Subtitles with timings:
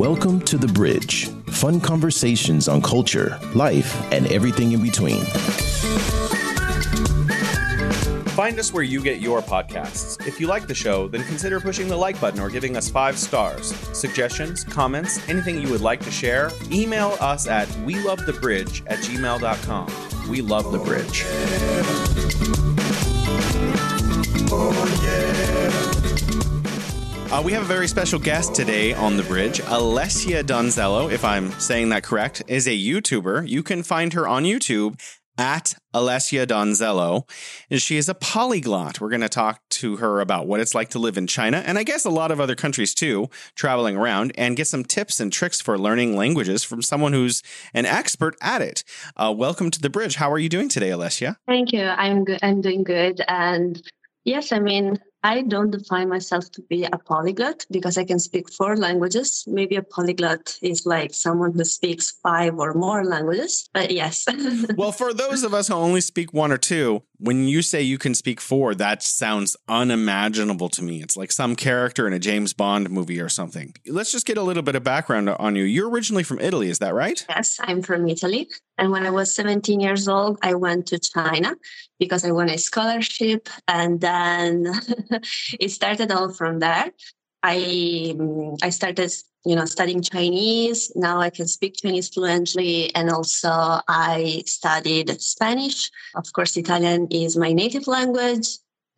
[0.00, 5.20] Welcome to The Bridge fun conversations on culture, life, and everything in between.
[8.30, 10.26] Find us where you get your podcasts.
[10.26, 13.18] If you like the show, then consider pushing the like button or giving us five
[13.18, 13.74] stars.
[13.92, 18.82] Suggestions, comments, anything you would like to share, email us at we love the bridge
[18.86, 20.30] at gmail.com.
[20.30, 21.26] We love the bridge.
[27.32, 29.60] Uh, we have a very special guest today on the bridge.
[29.60, 33.48] Alessia Donzello, if I'm saying that correct, is a YouTuber.
[33.48, 35.00] You can find her on YouTube
[35.38, 37.30] at Alessia Donzello.
[37.70, 39.00] And she is a polyglot.
[39.00, 41.78] We're going to talk to her about what it's like to live in China and
[41.78, 45.32] I guess a lot of other countries too, traveling around, and get some tips and
[45.32, 48.82] tricks for learning languages from someone who's an expert at it.
[49.16, 50.16] Uh, welcome to the bridge.
[50.16, 51.36] How are you doing today, Alessia?
[51.46, 51.84] Thank you.
[51.84, 52.40] I'm good.
[52.42, 53.22] I'm doing good.
[53.28, 53.80] And
[54.24, 58.50] yes, I mean, I don't define myself to be a polyglot because I can speak
[58.50, 59.44] four languages.
[59.46, 64.24] Maybe a polyglot is like someone who speaks five or more languages, but yes.
[64.76, 67.98] well, for those of us who only speak one or two, when you say you
[67.98, 71.02] can speak four, that sounds unimaginable to me.
[71.02, 73.74] It's like some character in a James Bond movie or something.
[73.86, 75.64] Let's just get a little bit of background on you.
[75.64, 77.24] You're originally from Italy, is that right?
[77.28, 78.48] Yes, I'm from Italy.
[78.78, 81.54] And when I was 17 years old, I went to China
[82.00, 83.48] because I won a scholarship.
[83.68, 84.66] And then
[85.60, 86.90] it started all from there.
[87.44, 88.16] I
[88.62, 89.12] I started,
[89.44, 90.90] you know, studying Chinese.
[90.96, 95.90] Now I can speak Chinese fluently, and also I studied Spanish.
[96.16, 98.48] Of course, Italian is my native language,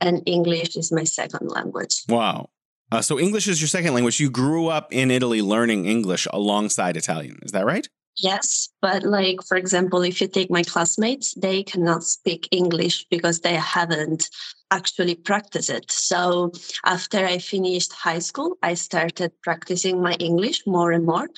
[0.01, 2.03] and English is my second language.
[2.09, 2.51] Wow.
[2.91, 4.19] Uh, so English is your second language.
[4.19, 7.39] You grew up in Italy learning English alongside Italian.
[7.43, 7.89] Is that right?
[8.17, 13.41] Yes, but like for example, if you take my classmates, they cannot speak English because
[13.41, 14.29] they haven't
[14.71, 15.91] actually practiced it.
[15.91, 16.53] So
[16.85, 21.29] after I finished high school, I started practicing my English more and more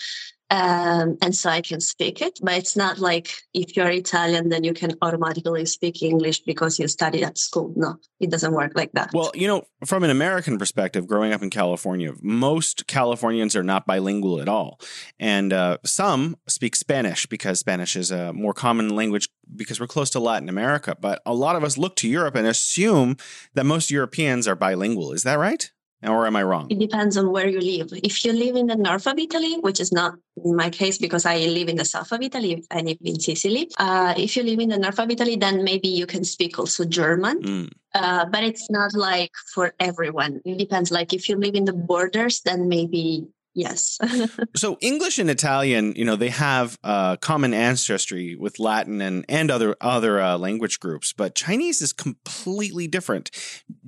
[0.51, 2.39] um, and so I can speak it.
[2.43, 6.89] But it's not like if you're Italian, then you can automatically speak English because you
[6.89, 7.73] studied at school.
[7.77, 9.11] No, it doesn't work like that.
[9.13, 13.87] Well, you know, from an American perspective, growing up in California, most Californians are not
[13.87, 14.81] bilingual at all,
[15.19, 20.11] and uh, some speak Spanish because Spanish is a more common language because we're close
[20.11, 20.97] to Latin America.
[21.01, 23.17] But a lot of us look to Europe and assume
[23.55, 25.13] that most Europeans are bilingual.
[25.13, 25.71] Is that right?
[26.07, 26.67] Or am I wrong?
[26.71, 27.93] It depends on where you live.
[28.03, 31.39] If you live in the north of Italy, which is not my case because I
[31.47, 33.71] live in the south of Italy, I live in Sicily.
[33.79, 36.85] Uh, if you live in the north of Italy, then maybe you can speak also
[36.85, 37.43] German.
[37.43, 37.71] Mm.
[37.95, 40.41] Uh, but it's not like for everyone.
[40.45, 40.91] It depends.
[40.91, 43.99] Like if you live in the borders, then maybe Yes.
[44.57, 49.51] so English and Italian, you know, they have uh, common ancestry with Latin and and
[49.51, 53.31] other other uh, language groups, but Chinese is completely different.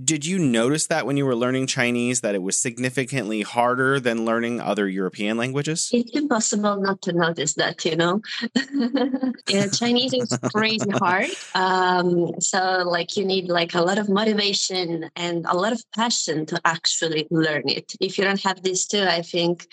[0.03, 4.25] Did you notice that when you were learning Chinese that it was significantly harder than
[4.25, 5.91] learning other European languages?
[5.93, 8.21] It's impossible not to notice that, you know.
[9.48, 11.31] yeah, Chinese is crazy hard.
[11.54, 16.47] Um, so like you need like a lot of motivation and a lot of passion
[16.47, 17.93] to actually learn it.
[18.00, 19.72] If you don't have these two, I think think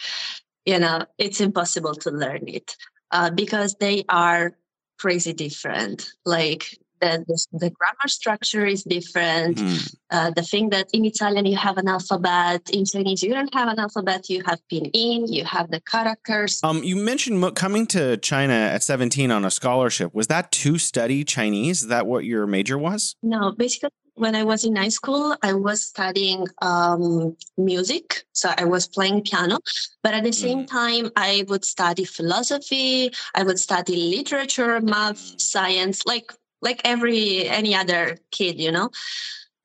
[0.65, 2.75] you know it's impossible to learn it
[3.11, 4.55] uh, because they are
[4.99, 6.09] crazy different.
[6.25, 9.57] Like the, the, the grammar structure is different.
[9.57, 9.95] Mm.
[10.09, 13.67] uh, the thing that in italian you have an alphabet in chinese you don't have
[13.67, 16.61] an alphabet you have pinyin you have the characters.
[16.63, 20.13] Um, you mentioned coming to china at 17 on a scholarship.
[20.13, 21.83] Was that to study chinese?
[21.83, 23.15] Is that what your major was?
[23.21, 28.23] No basically when I was in high school, I was studying um, music.
[28.33, 29.59] So I was playing piano.
[30.03, 30.67] But at the same mm.
[30.67, 33.11] time, I would study philosophy.
[33.33, 35.41] I would study literature, math, mm.
[35.41, 36.31] science, like
[36.61, 38.89] like every any other kid, you know.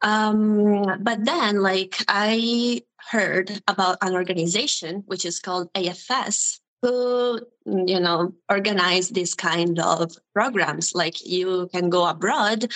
[0.02, 8.00] Um, but then, like I heard about an organization which is called AFS, who you
[8.00, 10.94] know organize this kind of programs.
[10.94, 12.72] Like you can go abroad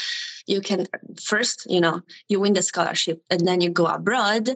[0.47, 0.87] you can
[1.23, 4.49] first you know you win the scholarship and then you go abroad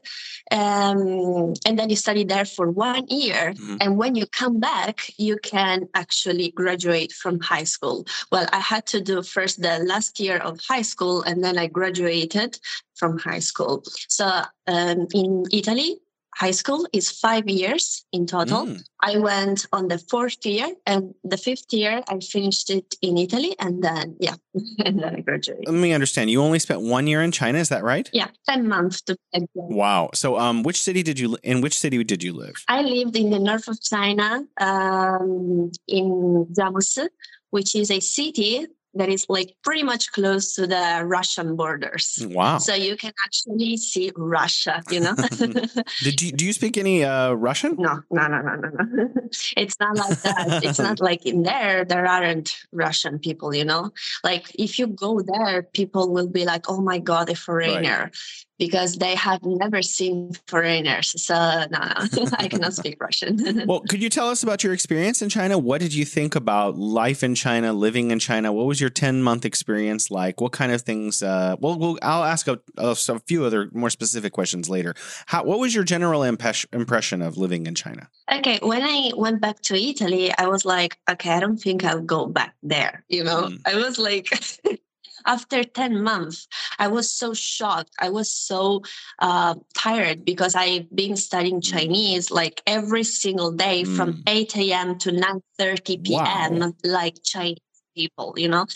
[0.50, 3.52] um, and then you study there for one year.
[3.52, 3.76] Mm-hmm.
[3.80, 8.06] and when you come back you can actually graduate from high school.
[8.32, 11.66] Well i had to do first the last year of high school and then i
[11.66, 12.58] graduated
[12.94, 13.82] from high school.
[14.08, 14.26] So
[14.66, 15.98] um, in italy
[16.36, 18.66] high school is five years in total.
[18.66, 18.84] Mm.
[19.00, 23.56] I went on the fourth year, and the fifth year I finished it in Italy,
[23.58, 24.36] and then yeah,
[24.84, 25.66] and then I graduated.
[25.66, 26.30] Let me understand.
[26.30, 28.08] You only spent one year in China, is that right?
[28.12, 29.16] Yeah, ten months to.
[29.54, 30.10] Wow.
[30.14, 32.56] So, um, which city did you in which city did you live?
[32.68, 37.08] I lived in the north of China, um, in Jiamusi,
[37.50, 42.26] which is a city that is like pretty much close to the Russian borders.
[42.30, 42.58] Wow.
[42.58, 45.14] So you can actually see Russia, you know?
[46.02, 47.76] Did you do you speak any uh, Russian?
[47.78, 49.08] no, no, no, no, no, no.
[49.56, 50.64] it's not like that.
[50.64, 53.90] It's not like in there, there aren't Russian people, you know?
[54.24, 58.10] Like if you go there, people will be like, oh my God, a foreigner.
[58.58, 61.14] Because they have never seen foreigners.
[61.22, 63.64] So, no, no, I cannot speak Russian.
[63.66, 65.58] Well, could you tell us about your experience in China?
[65.58, 68.52] What did you think about life in China, living in China?
[68.52, 70.40] What was your 10 month experience like?
[70.40, 71.22] What kind of things?
[71.22, 74.94] Uh, well, well, I'll ask a, a, a few other more specific questions later.
[75.26, 78.08] How, what was your general impes- impression of living in China?
[78.32, 82.00] Okay, when I went back to Italy, I was like, okay, I don't think I'll
[82.00, 83.04] go back there.
[83.08, 83.60] You know, Mm.
[83.66, 84.28] I was like,
[85.26, 87.90] after 10 months, I was so shocked.
[87.98, 88.82] I was so
[89.18, 94.22] uh, tired because I've been studying Chinese like every single day from Mm.
[94.26, 94.98] 8 a.m.
[94.98, 96.74] to 9.30 p.m.
[96.84, 97.58] like Chinese
[97.96, 98.66] people, you know?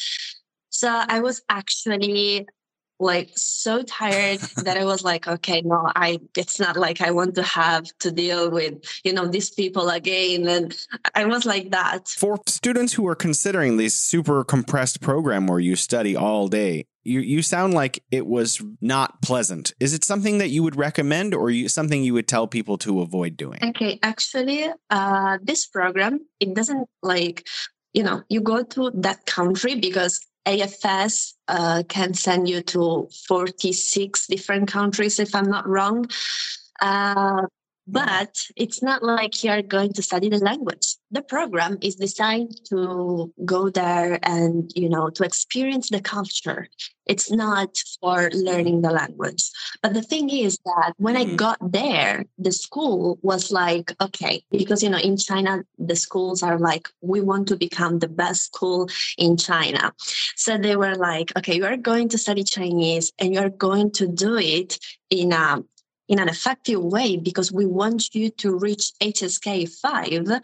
[0.71, 2.47] So I was actually
[3.01, 7.35] like so tired that I was like, okay, no, I it's not like I want
[7.37, 8.75] to have to deal with,
[9.05, 10.47] you know, these people again.
[10.47, 10.77] And
[11.15, 12.09] I was like that.
[12.09, 17.21] For students who are considering this super compressed program where you study all day, you,
[17.21, 19.73] you sound like it was not pleasant.
[19.81, 23.01] Is it something that you would recommend or you, something you would tell people to
[23.01, 23.59] avoid doing?
[23.63, 27.47] Okay, actually, uh, this program it doesn't like,
[27.95, 34.27] you know, you go to that country because AFS uh, can send you to 46
[34.27, 36.07] different countries, if I'm not wrong.
[36.81, 37.43] Uh,
[37.93, 40.97] but it's not like you're going to study the language.
[41.11, 46.69] The program is designed to go there and, you know, to experience the culture.
[47.07, 49.51] It's not for learning the language.
[49.83, 51.37] But the thing is that when I Mhm.
[51.37, 56.59] got there, the school was like, okay, because, you know, in China, the schools are
[56.59, 58.89] like, we want to become the best school
[59.19, 59.93] in China.
[60.37, 63.91] So they were like, okay, you are going to study Chinese and you are going
[63.93, 64.79] to do it
[65.11, 65.65] in a
[66.11, 70.43] in an effective way because we want you to reach HSK 5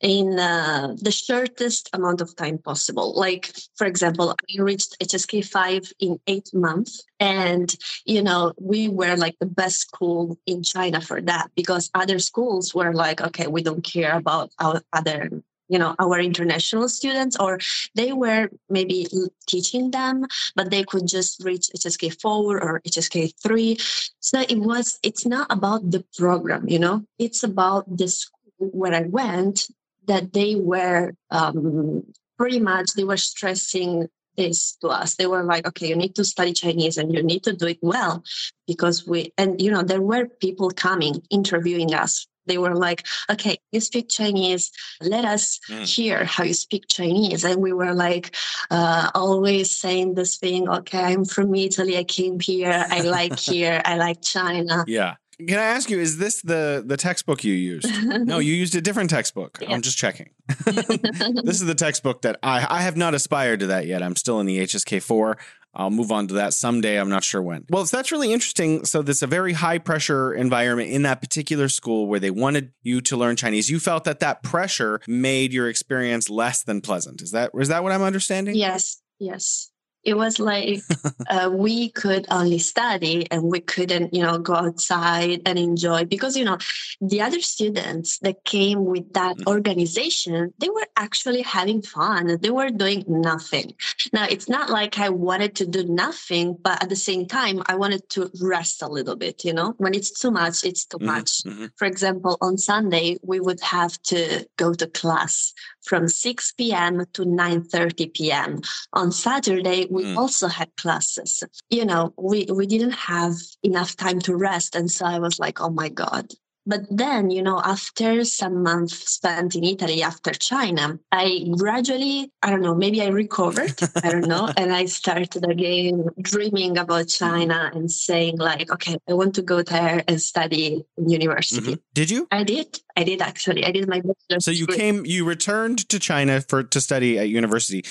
[0.00, 3.12] in uh, the shortest amount of time possible.
[3.14, 7.04] Like, for example, I reached HSK 5 in eight months.
[7.18, 12.18] And, you know, we were like the best school in China for that because other
[12.20, 17.36] schools were like, okay, we don't care about our other you know our international students
[17.40, 17.58] or
[17.94, 19.06] they were maybe
[19.46, 23.76] teaching them but they could just reach hsk 4 or hsk 3
[24.20, 27.04] so it was it's not about the program you know?
[27.18, 29.68] It's about the school where i went
[30.06, 32.04] that they were um,
[32.36, 35.14] pretty much they were stressing this to us.
[35.14, 37.78] They were like okay you need to study chinese and you need to do it
[37.82, 38.24] well
[38.66, 43.56] because we and you know there were people coming interviewing us they were like okay
[43.72, 45.86] you speak chinese let us Mm.
[45.94, 48.34] hear how you speak chinese and we were like
[48.70, 53.80] uh, always saying this thing okay i'm from italy i came here i like here
[53.84, 55.14] i like china Yeah.
[55.48, 57.90] Can I ask you, is this the the textbook you used?
[58.26, 59.58] No, you used a different textbook.
[59.62, 59.72] Yeah.
[59.74, 60.30] I'm just checking.
[60.66, 64.02] this is the textbook that I I have not aspired to that yet.
[64.02, 65.38] I'm still in the HSK four.
[65.74, 66.98] I'll move on to that someday.
[66.98, 67.64] I'm not sure when.
[67.70, 68.84] Well, so that's really interesting.
[68.84, 73.00] So this a very high pressure environment in that particular school where they wanted you
[73.02, 73.70] to learn Chinese.
[73.70, 77.22] You felt that that pressure made your experience less than pleasant.
[77.22, 78.54] Is that is that what I'm understanding?
[78.54, 79.71] yes yes
[80.04, 80.82] it was like
[81.28, 86.36] uh, we could only study and we couldn't you know go outside and enjoy because
[86.36, 86.58] you know
[87.00, 89.46] the other students that came with that Mhm.
[89.46, 93.72] organization they were actually having fun they were doing nothing
[94.12, 97.74] now it's not like i wanted to do nothing but at the same time i
[97.74, 101.06] wanted to rest a little bit you know when it's too much it's too Mhm,
[101.06, 101.70] much mhm.
[101.76, 105.52] for example, on Sunday, we would have to go to class
[105.84, 107.04] from 6 p.m.
[107.12, 108.60] to 9.30 p.m.
[108.92, 110.16] On Saturday, we Mm.
[110.16, 111.42] also had classes.
[111.70, 114.74] You know, we, we didn't have enough time to rest.
[114.76, 116.32] And so I was like, oh my God.
[116.64, 122.50] But then, you know, after some months spent in Italy, after China, I gradually, I
[122.50, 123.74] don't know, maybe I recovered,
[124.04, 129.14] I don't know, and I started again dreaming about China and saying, like, okay, I
[129.14, 131.72] want to go there and study in university.
[131.74, 131.80] Mhm.
[131.94, 132.28] Did you?
[132.30, 132.78] I did.
[132.96, 133.64] I did actually.
[133.64, 134.44] I did my bachelor's.
[134.44, 134.76] So you degree.
[134.76, 137.84] came, you returned to China for to study at university.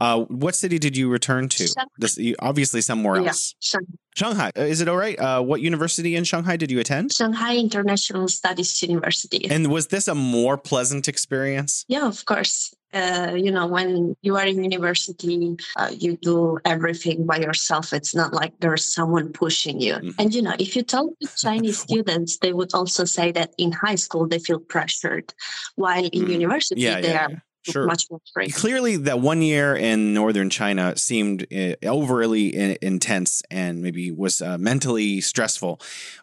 [0.00, 1.66] Uh, what city did you return to?
[1.66, 1.84] Shanghai.
[1.98, 3.54] This, you- obviously somewhere else.
[3.60, 4.50] Shang- Shanghai.
[4.56, 5.18] Uh, Is it all right?
[5.18, 7.12] Uh, what university in Shanghai did you attend?
[7.12, 9.46] Shanghai International Studies University.
[9.48, 11.84] And was this a more pleasant experience?
[11.86, 12.74] Yeah, of course.
[12.94, 17.92] Uh, you know, when you are in university, uh, you do everything by yourself.
[17.92, 19.94] It's not like there's someone pushing you.
[19.94, 20.14] Mhm.
[20.18, 23.72] And, you know, if you talk to Chinese students, they would also say that in
[23.72, 25.34] high school they feel pressured,
[25.76, 26.32] while in Mm.
[26.40, 27.38] university Yeah, they yeah, are yeah.
[27.72, 27.84] Sure.
[27.84, 28.48] much more free.
[28.48, 34.56] Clearly, that one year in northern China seemed uh, overly intense and maybe was uh,
[34.56, 35.78] mentally stressful.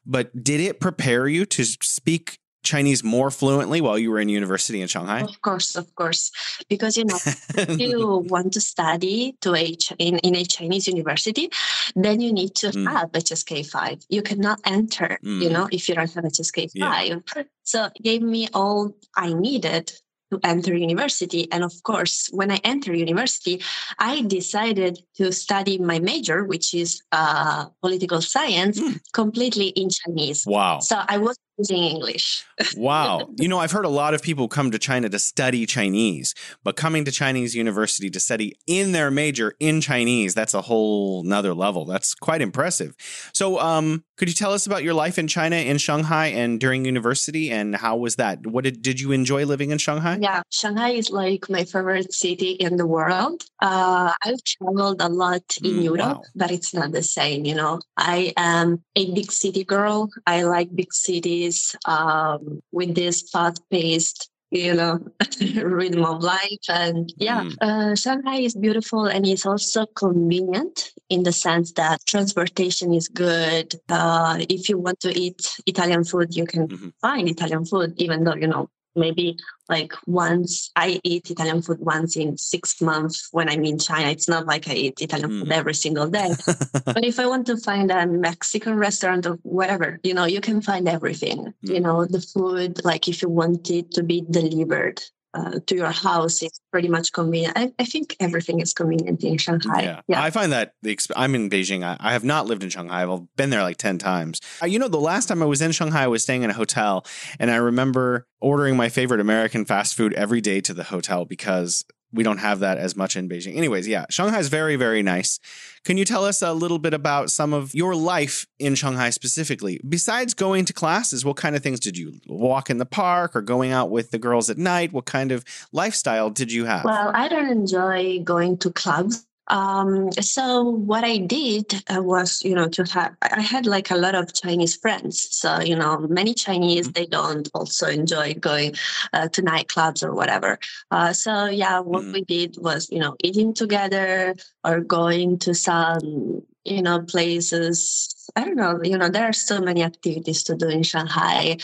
[0.05, 4.81] But did it prepare you to speak Chinese more fluently while you were in university
[4.81, 5.21] in Shanghai?
[5.21, 6.31] Of course, of course,
[6.69, 7.19] because you know,
[7.55, 11.49] if you want to study to a Ch- in, in a Chinese university,
[11.95, 12.91] then you need to Mm.
[12.91, 13.97] have HSK five.
[14.09, 15.51] You cannot enter, you Mm.
[15.53, 16.89] know, if you don't have HSK Yeah.
[16.91, 17.45] five.
[17.63, 19.93] So it gave me all I needed
[20.31, 21.47] to enter university.
[21.53, 23.61] And of course, when I enter university,
[23.99, 28.99] I decided to study my major, which is uh, political science, Mm.
[29.13, 30.43] completely in Chinese.
[30.47, 30.79] Wow.
[30.79, 31.37] So I was
[31.69, 32.43] English.
[32.75, 33.29] Wow.
[33.37, 36.33] You know, I've heard a lot of people come to China to study Chinese,
[36.63, 41.23] but coming to Chinese university to study in their major in Chinese, that's a whole
[41.23, 41.85] nother level.
[41.85, 42.95] That's quite impressive.
[43.33, 46.85] So, um, could you tell us about your life in China, in Shanghai, and during
[46.85, 48.47] university, and how was that?
[48.47, 50.17] What did, did you enjoy living in Shanghai?
[50.21, 53.43] Yeah, Shanghai is like my favorite city in the world.
[53.61, 56.21] Uh, I've traveled a lot in Mm, Europe, wow.
[56.35, 57.43] but it's not the same.
[57.45, 60.09] You know, I am a big city girl.
[60.25, 61.44] I like big cities
[61.85, 64.99] um, with this fast-paced, you know,
[65.61, 66.63] rhythm of life.
[66.69, 67.57] And yeah, Mm.
[67.61, 73.75] uh, Shanghai is beautiful and it's also convenient in the sense that transportation is good.
[73.89, 76.93] Uh, if you want to eat Italian food, you can Mhm.
[77.01, 79.37] find Italian food, even though you know maybe
[79.69, 84.09] like once I eat Italian food once in six months when I'm in China.
[84.09, 85.53] It's not like I eat Italian food Mm.
[85.53, 86.35] every single day.
[86.85, 90.61] but if I want to find a Mexican restaurant or whatever, you know, you can
[90.61, 91.53] find everything.
[91.61, 91.81] You Mm.
[91.81, 95.01] know, the food, like if you want it to be delivered
[95.35, 97.57] uh, to your house, it's pretty much convenient.
[97.57, 100.01] I, I think everything is convenient in Shanghai.
[100.07, 100.21] Yeah.
[100.21, 101.83] I find that the exp- I'm in Beijing.
[101.83, 103.03] I, I have not lived in Shanghai.
[103.03, 104.39] I've been there like 10 times.
[104.61, 106.53] Uh, you know, the last time I was in Shanghai, I was staying in a
[106.53, 107.05] hotel
[107.39, 111.83] and I remember ordering my favorite American fast food every day to the hotel because
[112.13, 113.57] we don't have that as much in Beijing.
[113.57, 115.39] Anyways, yeah, Shanghai is very, very nice.
[115.85, 119.79] Can you tell us a little bit about some of your life in Shanghai specifically?
[119.87, 123.41] Besides going to classes, what kind of things did you walk in the park or
[123.43, 124.91] going out with the girls at night?
[124.93, 126.85] What kind of lifestyle did you have?
[126.85, 129.27] Well, I don't enjoy going to clubs.
[129.47, 133.95] Um, so what I did uh, was, you know, to have, I had like a
[133.95, 135.27] lot of Chinese friends.
[135.35, 136.93] So, you know, many Chinese, Mhm.
[136.93, 138.73] they don't also enjoy going
[139.13, 140.57] uh, to nightclubs or whatever.
[140.89, 142.13] Uh, so yeah, what Mhm.
[142.13, 144.33] we did was, you know, eating together
[144.63, 148.15] or going to some, you know, places.
[148.35, 151.57] I don't know, you know, there are so many activities to do in Shanghai.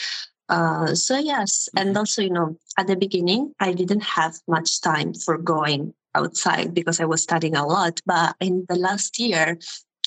[0.50, 5.14] Uh, so yes, and also you know at the beginning I didn't have much time
[5.14, 8.00] for going outside because I was studying a lot.
[8.06, 9.58] But in the last year,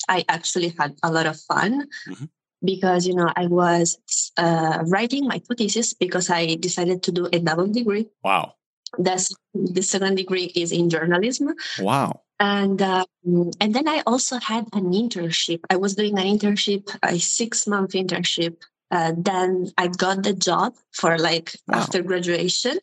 [0.09, 2.29] I actually had a lot of fun Mhm.
[2.63, 3.97] because you know I was
[4.37, 8.07] uh, writing my two thesis because I decided to do a double degree.
[8.23, 8.53] wow.
[8.97, 12.21] That's the second degree is in journalism, Wow.
[12.39, 15.59] and um, and then I also had an internship.
[15.69, 18.55] I was doing an internship, a six month internship.
[18.91, 21.79] Uh, then I got the job for like Wow.
[21.79, 22.79] after graduation.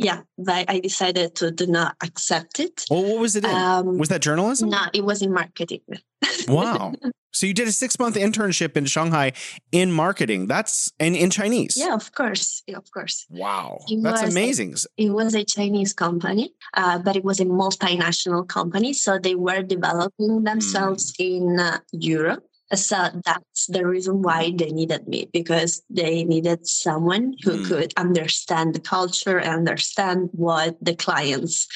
[0.00, 2.84] Yeah, but I decided to do not accept it.
[2.90, 3.50] Well, what was it in?
[3.50, 4.70] Um, was that journalism?
[4.70, 5.82] no, it was in marketing.
[6.48, 6.92] Wow.
[7.32, 9.32] So you did a six month internship in Shanghai
[9.70, 10.46] in marketing.
[10.48, 11.76] That's and in Chinese.
[11.76, 13.26] Yeah, of course, yeah, of course.
[13.30, 13.78] Wow.
[13.86, 14.74] It That's amazing.
[14.96, 18.92] It was a Chinese company, uh, but it was a multinational company.
[18.92, 22.47] So they were developing themselves in uh, Europe.
[22.74, 27.62] So that's the reason why they needed me because they needed someone who Hmm.
[27.64, 31.66] could understand the culture and understand what the clients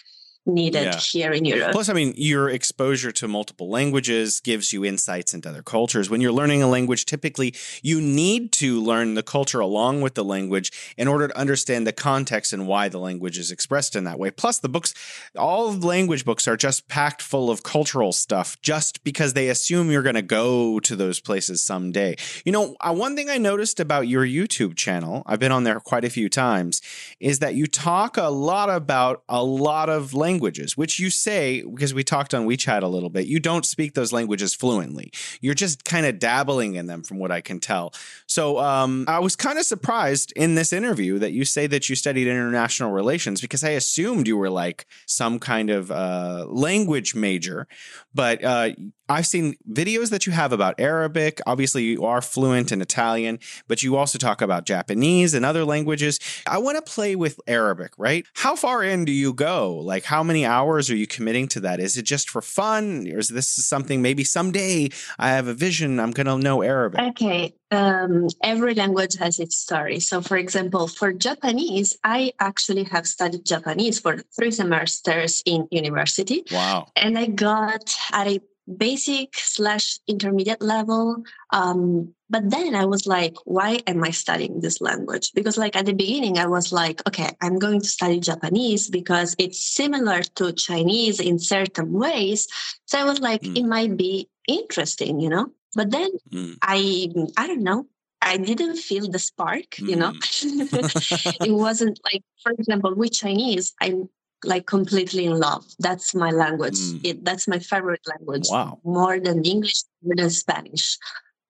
[0.47, 0.99] needed Yeah.
[0.99, 1.73] here in Europe.
[1.73, 6.11] Plus, I mean, your exposure to multiple languages gives you insights into other cultures.
[6.11, 10.25] When you're learning a language, typically you need to learn the culture along with the
[10.25, 14.19] language in order to understand the context and why the language is expressed in that
[14.19, 14.31] way.
[14.31, 14.95] Plus, the books,
[15.37, 20.03] all language books are just packed full of cultural stuff just because they assume you're
[20.03, 22.17] going to go to those places someday.
[22.45, 25.79] You know, uh, one thing I noticed about your YouTube channel, I've been on there
[25.79, 26.81] quite a few times,
[27.21, 31.95] is that you talk a lot about a lot of languages, which you say, because
[31.95, 35.13] we talked on WeChat a little bit, you don't speak those languages fluently.
[35.41, 37.95] You're just kind of dabbling in them from what I can tell.
[38.27, 41.97] So um, I was kind of surprised in this interview that you say that you
[41.97, 47.67] studied international relations because I assumed you were like some kind of uh, language major.
[48.15, 48.71] But uh,
[49.13, 51.41] I've seen videos that you have about Arabic.
[51.47, 53.39] Obviously, you are fluent in Italian,
[53.69, 56.19] but you also talk about Japanese and other languages.
[56.47, 58.27] I want to play with Arabic, right?
[58.35, 59.75] How far in do you go?
[59.75, 61.79] Like, how many hours are you committing to that?
[61.79, 63.07] Is it just for fun?
[63.13, 64.89] Or is this something maybe someday
[65.19, 67.01] I have a vision, I'm going to know Arabic?
[67.01, 67.55] Okay.
[67.71, 69.99] Um, every language has its story.
[70.01, 76.45] So, for example, for Japanese, I actually have studied Japanese for three semesters in university.
[76.53, 76.89] Wow.
[76.97, 78.41] And I got at a
[78.77, 81.23] basic slash intermediate level.
[81.51, 85.33] Um, but then I was like, why am I studying this language?
[85.35, 89.37] Because like at the beginning, I was like, okay, I'm going to study Japanese because
[89.39, 92.49] it's similar to Chinese in certain ways.
[92.87, 93.57] So I was like, mm.
[93.57, 95.49] it might be interesting, you know?
[95.75, 96.57] But then mm.
[96.63, 97.87] I, I don't know,
[98.21, 100.13] I didn't feel the spark, you know.
[100.13, 101.47] Mm.
[101.47, 104.09] it wasn't like, for example, with Chinese, I'm
[104.45, 105.65] like completely in love.
[105.79, 106.79] That's my language.
[106.79, 107.01] Mm.
[107.05, 108.49] It, that's my favorite language.
[108.51, 108.81] Wow.
[108.85, 110.99] More than English, more than Spanish.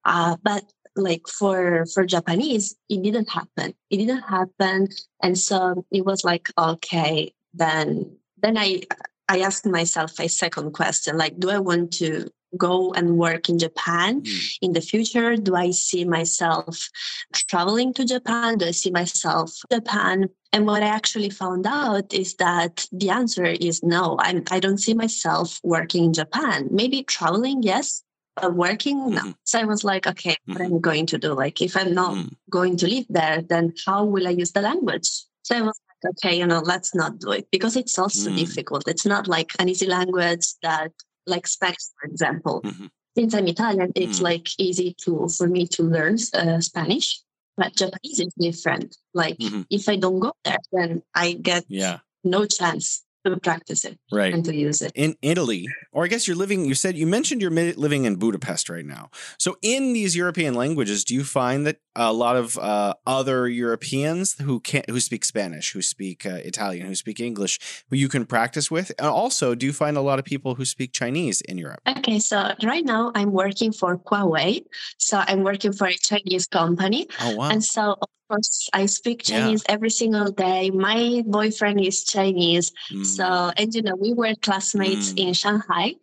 [0.04, 0.64] Uh, but
[0.96, 3.74] like for for Japanese, it didn't happen.
[3.90, 4.88] It didn't happen,
[5.22, 7.32] and so it was like okay.
[7.54, 8.82] Then then I
[9.28, 13.58] I asked myself a second question: like, do I want to go and work in
[13.58, 14.58] Japan mm.
[14.60, 15.36] in the future?
[15.36, 16.90] Do I see myself
[17.32, 18.58] traveling to Japan?
[18.58, 20.28] Do I see myself Japan?
[20.52, 24.16] And what I actually found out is that the answer is no.
[24.20, 26.68] I'm, I don't see myself working in Japan.
[26.70, 28.02] Maybe traveling, yes,
[28.36, 29.22] but working, no.
[29.22, 29.34] Mm.
[29.44, 30.64] So I was like, okay, what mm.
[30.66, 31.32] am I going to do?
[31.32, 32.30] Like, if I'm not mm.
[32.50, 35.08] going to live there, then how will I use the language?
[35.42, 38.36] So I was like, okay, you know, let's not do it because it's also mm.
[38.36, 38.88] difficult.
[38.88, 40.92] It's not like an easy language that
[41.26, 42.62] like Spanish, for example.
[42.62, 42.86] Mm-hmm.
[43.16, 44.22] Since I'm Italian, it's mm.
[44.22, 47.20] like easy to for me to learn uh, Spanish.
[47.56, 48.96] But Japanese is different.
[49.12, 49.62] Like mm-hmm.
[49.70, 51.98] if I don't go there, then I get yeah.
[52.24, 54.32] no chance to practice it right.
[54.34, 54.92] and to use it.
[54.94, 58.68] In italy or i guess you're living you said you mentioned you're living in budapest
[58.68, 59.10] right now.
[59.38, 64.34] So in these european languages do you find that a lot of uh, other europeans
[64.40, 68.24] who can't, who speak spanish who speak uh, italian who speak english who you can
[68.26, 68.92] practice with?
[68.98, 71.80] And also do you find a lot of people who speak chinese in europe?
[71.86, 74.64] Okay so right now i'm working for huawei.
[74.98, 77.08] So i'm working for a chinese company.
[77.20, 77.50] Oh wow.
[77.50, 77.96] And so
[78.32, 79.74] course, I speak Chinese yeah.
[79.74, 80.70] every single day.
[80.70, 82.72] My boyfriend is Chinese.
[82.90, 83.04] Mm.
[83.04, 85.28] So, and you know, we were classmates mm.
[85.28, 85.94] in Shanghai.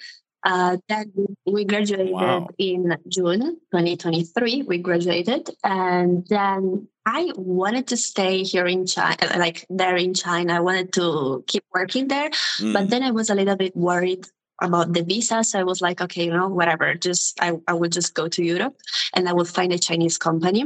[0.46, 1.12] Uh, then
[1.46, 2.48] we graduated wow.
[2.58, 4.64] in June 2023.
[4.64, 10.56] We graduated, and then I wanted to stay here in China, like there in China.
[10.56, 12.72] I wanted to keep working there, mm.
[12.72, 14.28] but then I was a little bit worried
[14.62, 15.44] about the visa.
[15.44, 18.44] So I was like, okay, you know, whatever, just I, I will just go to
[18.44, 18.76] Europe
[19.14, 20.66] and I will find a Chinese company.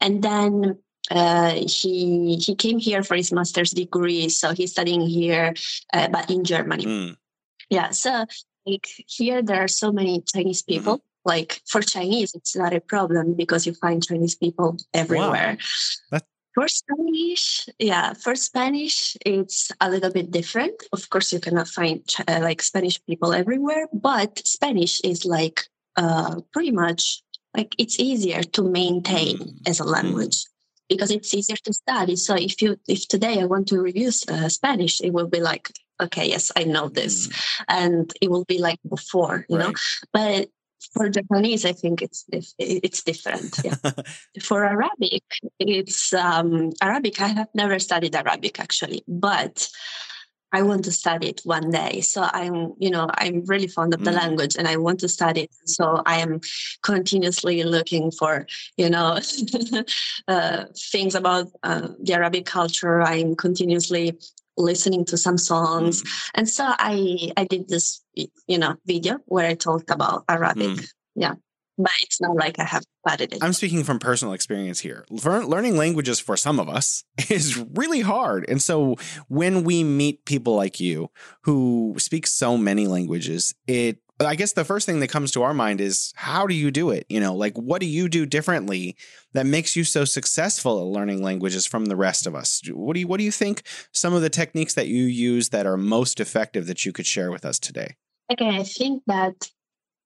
[0.00, 0.78] And then
[1.10, 5.54] uh, he he came here for his master's degree, so he's studying here,
[5.92, 6.84] uh, but in Germany.
[6.84, 7.16] Mm.
[7.70, 8.26] Yeah, so
[8.66, 10.78] like here there are so many Chinese mm-hmm.
[10.78, 10.94] people.
[10.98, 11.08] Mm-hmm.
[11.24, 15.56] Like for Chinese, it's not a problem because you find Chinese people everywhere.
[16.10, 16.18] Wow.
[16.54, 20.74] For Spanish, yeah, for Spanish, it's a little bit different.
[20.92, 25.62] Of course, you cannot find uh, like Spanish people everywhere, but Spanish is like
[25.96, 27.22] uh, pretty much
[27.56, 29.68] like it's easier to maintain mm.
[29.68, 30.44] as a language
[30.94, 32.16] because it's easier to study.
[32.16, 35.68] So if you if today I want to review uh, Spanish, it will be like
[36.00, 37.64] okay, yes, I know this, mm.
[37.68, 39.68] and it will be like before, you right.
[39.68, 39.72] know.
[40.12, 40.48] But
[40.92, 42.26] for Japanese, I think it's
[42.58, 43.56] it's different.
[43.64, 43.76] Yeah.
[44.42, 45.22] for Arabic,
[45.58, 47.20] it's um, Arabic.
[47.20, 49.68] I have never studied Arabic actually, but
[50.52, 52.00] I want to study it one day.
[52.00, 54.16] So I'm, you know, I'm really fond of the mm.
[54.16, 55.50] language and I want to study it.
[55.64, 56.40] So I am
[56.82, 59.18] continuously looking for, you know,
[60.28, 63.02] uh, things about uh, the Arabic culture.
[63.02, 64.18] I'm continuously
[64.56, 66.02] listening to some songs.
[66.02, 66.30] Mm.
[66.34, 70.68] And so I, I did this, you know, video where I talked about Arabic.
[70.68, 70.92] Mm.
[71.14, 71.34] Yeah
[71.82, 73.42] but it's not like I have studied it.
[73.42, 75.04] I'm speaking from personal experience here.
[75.10, 78.44] Learning languages for some of us is really hard.
[78.48, 78.96] And so
[79.28, 81.10] when we meet people like you
[81.42, 85.54] who speak so many languages, it I guess the first thing that comes to our
[85.54, 87.06] mind is how do you do it?
[87.08, 88.96] You know, like what do you do differently
[89.32, 92.62] that makes you so successful at learning languages from the rest of us?
[92.72, 95.66] What do you what do you think some of the techniques that you use that
[95.66, 97.96] are most effective that you could share with us today?
[98.30, 99.34] Okay, I think that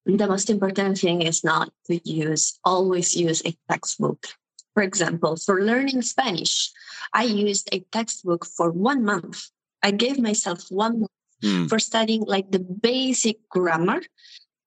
[0.06, 4.26] the most important thing is not to use, always use a textbook.
[4.74, 6.70] For example, for learning Spanish,
[7.12, 9.50] I used a textbook for one month.
[9.82, 11.10] I gave myself one month
[11.42, 11.68] mm.
[11.68, 14.02] for studying like the basic grammar.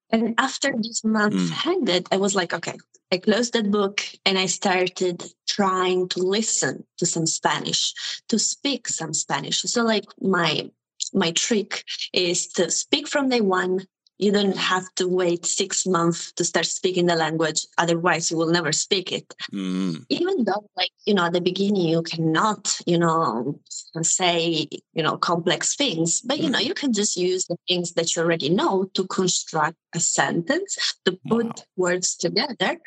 [0.09, 1.67] And after this month mm.
[1.67, 2.77] ended, I was like, okay,
[3.11, 7.93] I closed that book and I started trying to listen to some Spanish,
[8.27, 9.61] to speak some Spanish.
[9.61, 10.69] So like my
[11.13, 13.87] my trick is to speak from day one
[14.21, 17.65] You don't have to wait six months to start speaking the language.
[17.77, 19.33] Otherwise, you will never speak it.
[19.53, 20.05] Mm.
[20.09, 23.57] Even though, like, you know, at the beginning, you cannot, you know,
[24.01, 26.65] say, you know, complex things, but, you know, mm.
[26.65, 31.17] you can just use the things that you already know to construct a sentence, to
[31.29, 31.63] put wow.
[31.77, 32.77] words together.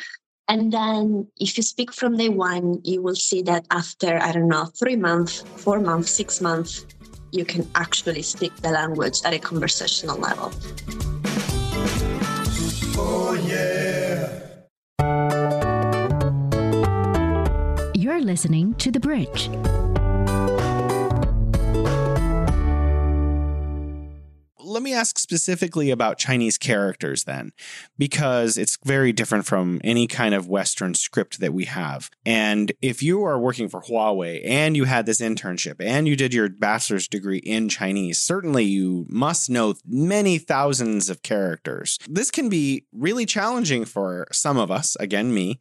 [0.49, 4.49] And then if you speak from day one, you will see that after, I don't
[4.49, 6.85] know, three months, four months, six months,
[7.31, 10.53] you can actually speak the language at a conversational level.
[12.95, 14.29] Oh, yeah.
[17.95, 19.51] You're listening to The Bridge.
[24.73, 27.53] Let me ask specifically about Chinese characters then,
[27.99, 32.11] because it's very different from any kind of Western script that we have.
[32.27, 36.35] And if you are working for Huawei and you had this internship and you did
[36.35, 41.99] your bachelor's degree in Chinese, certainly you must know many thousands of characters.
[42.09, 45.61] This can be really challenging for some of us, again, me,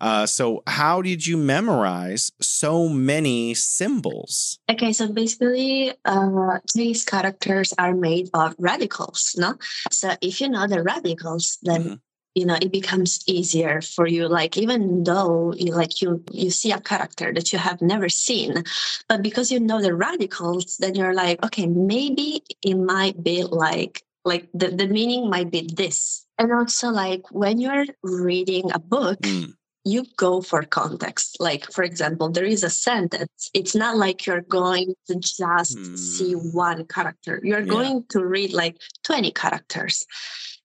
[0.00, 4.58] uh, so, how did you memorize so many symbols?
[4.70, 9.56] Okay, so basically, uh, these characters are made of radicals, no?
[9.90, 11.94] So, if you know the radicals, then mm-hmm.
[12.34, 14.28] you know it becomes easier for you.
[14.28, 18.62] Like even though you, like you you see a character that you have never seen,
[19.08, 24.04] but because you know the radicals, then you're like, okay, maybe it might be like
[24.24, 29.18] like the, the meaning might be this and also like when you're reading a book
[29.22, 29.54] mm
[29.88, 31.36] you go for context.
[31.40, 33.50] Like, for example, there is a sentence.
[33.54, 35.98] It's not like you're going to just mm.
[35.98, 36.50] see hmm.
[36.52, 37.66] one character, you're yeah.
[37.66, 40.06] going to read like 20 characters.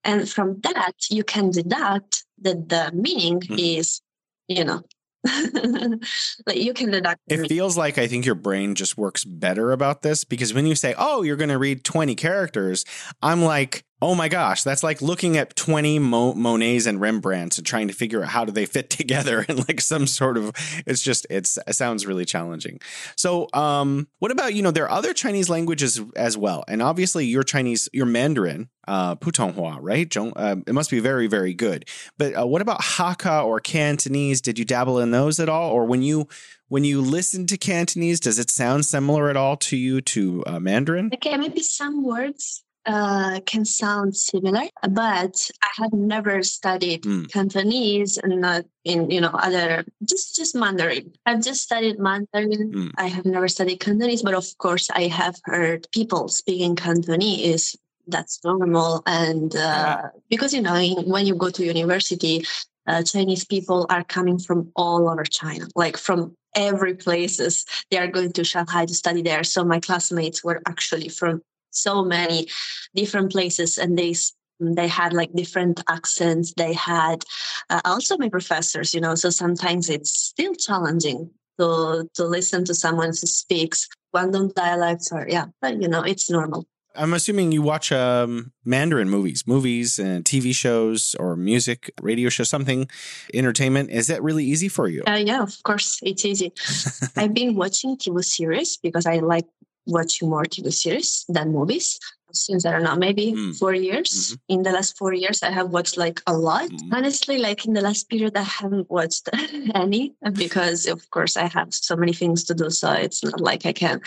[0.04, 3.78] And from that, you can deduct that the meaning mm.
[3.80, 4.02] is,
[4.48, 4.82] you know,
[6.46, 7.22] like you can deduct.
[7.28, 10.76] It feels like I think your brain just works better about this because when you
[10.76, 12.84] say, "Oh, you're going to read 20 characters,"
[13.22, 17.66] I'm like, Oh my gosh, that's like looking at 20 Mo- Monets and Rembrandts and
[17.66, 20.52] trying to figure out how do they fit together in like some sort of
[20.86, 22.82] it's just it's it sounds really challenging.
[23.16, 26.66] So, um what about, you know, there are other Chinese languages as well.
[26.68, 30.14] And obviously your Chinese your Mandarin, uh Putonghua, right?
[30.18, 31.86] Uh, it must be very very good.
[32.18, 34.42] But uh, what about Hakka or Cantonese?
[34.42, 36.28] Did you dabble in those at all or when you
[36.68, 40.60] when you listen to Cantonese, does it sound similar at all to you to uh,
[40.60, 41.10] Mandarin?
[41.14, 47.32] Okay, maybe some words uh, can sound similar, but I have never studied mm.
[47.32, 51.14] Cantonese and not in you know other just just Mandarin.
[51.26, 52.72] I've just studied Mandarin.
[52.74, 52.92] Mm.
[52.98, 57.76] I have never studied Cantonese, but of course I have heard people speaking Cantonese.
[58.08, 62.46] That's normal, and uh, because you know when you go to university,
[62.86, 67.66] uh, Chinese people are coming from all over China, like from every places.
[67.90, 69.44] They are going to Shanghai to study there.
[69.46, 71.42] So my classmates were actually from
[71.74, 72.48] so many
[72.96, 74.14] different places and they
[74.60, 77.24] they had like different accents they had
[77.70, 82.74] uh, also my professors you know so sometimes it's still challenging to to listen to
[82.74, 87.62] someone who speaks Guangdong dialects or yeah but you know it's normal I'm assuming you
[87.62, 92.88] watch um, Mandarin movies, movies and TV shows or music, radio show, something,
[93.34, 93.90] entertainment.
[93.90, 95.04] Is that really easy for you?
[95.08, 96.54] Uh, yeah, of course, it's easy.
[97.18, 99.46] I've been watching TV series because I like
[99.86, 102.00] watching more TV series than movies
[102.34, 103.58] since I don't know, maybe mm.
[103.58, 104.10] four years.
[104.10, 104.54] Mm-hmm.
[104.54, 106.70] In the last four years, I have watched like a lot.
[106.70, 106.90] Mm.
[106.92, 109.30] Honestly, like in the last period, I haven't watched
[109.76, 112.70] any because, of course, I have so many things to do.
[112.70, 114.02] So it's not like I can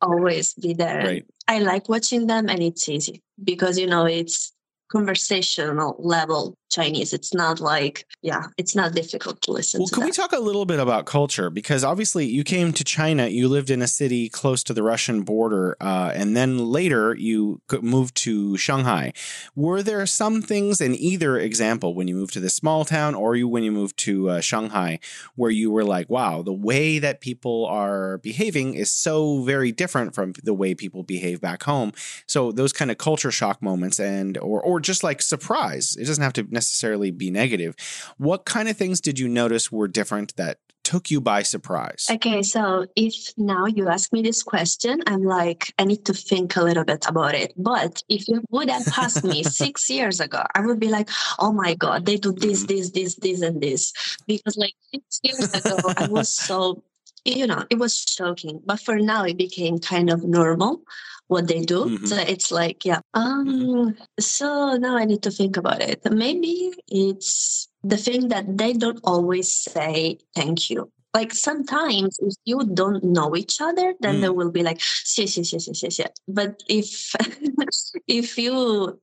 [0.00, 1.04] always be there.
[1.04, 1.26] Right.
[1.48, 4.52] I like watching them and it's easy because, you know, it's
[4.88, 7.12] conversational level Chinese.
[7.12, 9.94] It's not like, yeah, it's not difficult to listen well, to.
[9.94, 10.06] Can that.
[10.06, 11.48] we talk a little bit about culture?
[11.48, 15.22] Because obviously you came to China, you lived in a city close to the Russian
[15.22, 19.12] border, uh, and then later you moved to Shanghai.
[19.54, 23.36] Were there some things in either example when you moved to this small town or
[23.36, 24.98] you when you moved to uh, Shanghai
[25.36, 30.14] where you were like, wow, the way that people are behaving is so very different
[30.14, 31.92] from the way people behave back home.
[32.26, 35.96] So those kind of culture shock moments and or or just like surprise.
[35.96, 37.74] It doesn't have to necessarily be negative.
[38.18, 42.06] What kind of things did you notice were different that took you by surprise?
[42.08, 46.54] Okay, so if now you ask me this question, I'm like, I need to think
[46.54, 47.52] a little bit about it.
[47.56, 51.10] But if you would have asked me six years ago, I would be like,
[51.40, 52.74] oh my God, they do this, mm-hmm.
[52.74, 53.92] this, this, this, and this.
[54.28, 56.84] Because like six years ago, I was so,
[57.24, 58.60] you know, it was shocking.
[58.64, 60.82] But for now, it became kind of normal
[61.28, 61.84] what they do.
[61.86, 62.06] Mm-hmm.
[62.06, 63.00] So it's like, yeah.
[63.14, 64.02] Um, mm-hmm.
[64.20, 66.00] So now I need to think about it.
[66.10, 70.90] Maybe it's the thing that they don't always say thank you.
[71.16, 74.20] like sometimes if you don't know each other, then Mm.
[74.20, 77.16] they will be like, "Xie, xie, xie, xie, xie, xie." But if
[78.20, 78.52] if you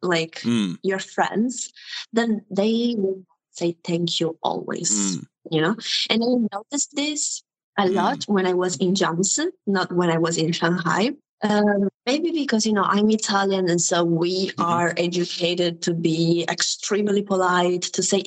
[0.01, 1.73] like Mm, your friends,
[2.13, 4.91] then they will say thank you always.
[4.93, 5.75] mm, You know,
[6.09, 7.41] and I noticed this
[7.77, 7.93] a Mm.
[7.97, 11.17] lot when I was in Jiamusi, not when I was in Shanghai.
[11.43, 14.63] Um, maybe because you know I'm Italian, and so we Mhm.
[14.65, 18.23] are educated to be extremely polite, to say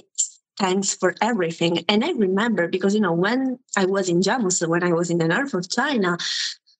[0.58, 1.84] thanks for everything.
[1.88, 5.18] And I remember because you know when I was in Jiamusi, when I was in
[5.18, 6.18] the north of China,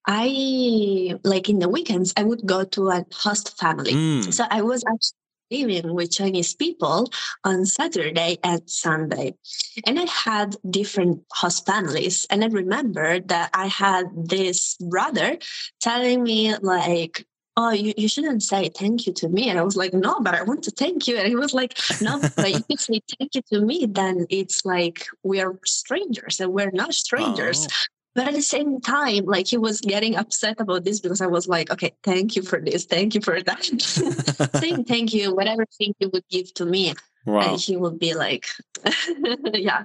[0.07, 3.94] I like in the weekends I would go to a host family.
[3.94, 4.33] mm.
[4.33, 5.18] So I was actually
[5.50, 7.11] living with Chinese people
[7.44, 9.35] on Saturday and Sunday.
[9.87, 12.26] And I had different host families.
[12.30, 15.38] And I remember that I had this brother
[15.80, 17.26] telling me like,
[17.59, 19.48] Oh, you, you shouldn't say thank you to me.
[19.48, 21.16] And I was like, no, but I want to thank you.
[21.16, 24.66] And he was like, no, but if you say thank you to me, then it's
[24.66, 27.66] like we are strangers and we're not strangers.
[27.66, 27.74] Oh.
[28.16, 31.46] But at the same time, like he was getting upset about this because I was
[31.48, 33.62] like, okay, thank you for this, thank you for that.
[34.61, 36.94] Saying thank you, whatever thing you would give to me, uh,
[37.26, 37.40] Wow.
[37.52, 38.46] and he would be like,
[39.52, 39.83] yeah.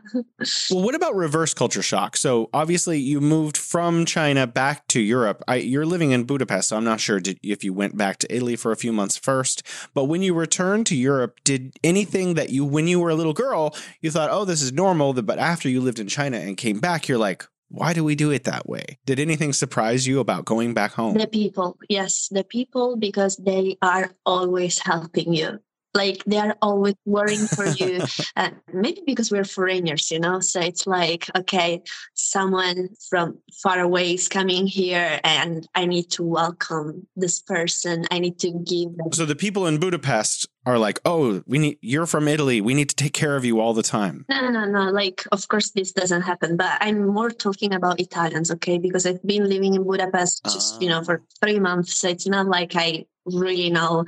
[0.70, 2.16] Well, what about reverse culture shock?
[2.16, 5.44] So obviously, you moved from China back to Europe.
[5.48, 8.34] I, you're living in Budapest, so I'm not sure did, if you went back to
[8.34, 9.64] Italy for a few months first.
[9.94, 13.34] But when you returned to Europe, did anything that you, when you were a little
[13.34, 16.80] girl, you thought, "Oh, this is normal," but after you lived in China and came
[16.80, 20.46] back, you're like, "Why do we do it that way?" Did anything surprise you about
[20.46, 21.18] going back home?
[21.18, 25.60] The people, yes, the people, because they are always helping you.
[25.94, 28.02] Like they are always worrying for you.
[28.38, 30.40] uh, maybe because we're foreigners, you know.
[30.40, 31.82] So it's like, okay,
[32.14, 38.06] someone from far away is coming here, and I need to welcome this person.
[38.10, 39.12] I need to give them.
[39.12, 42.62] So the people in Budapest are like, "Oh, we need you're from Italy.
[42.62, 44.92] We need to take care of you all the time." No, no, no.
[44.92, 46.58] Like, of course, this doesn't happen.
[46.58, 48.78] But I'm more talking about Italians, okay?
[48.78, 51.04] Because I've been living in Budapest just, you know, Ah.
[51.04, 51.94] for three months.
[52.00, 54.04] So it's not like I really know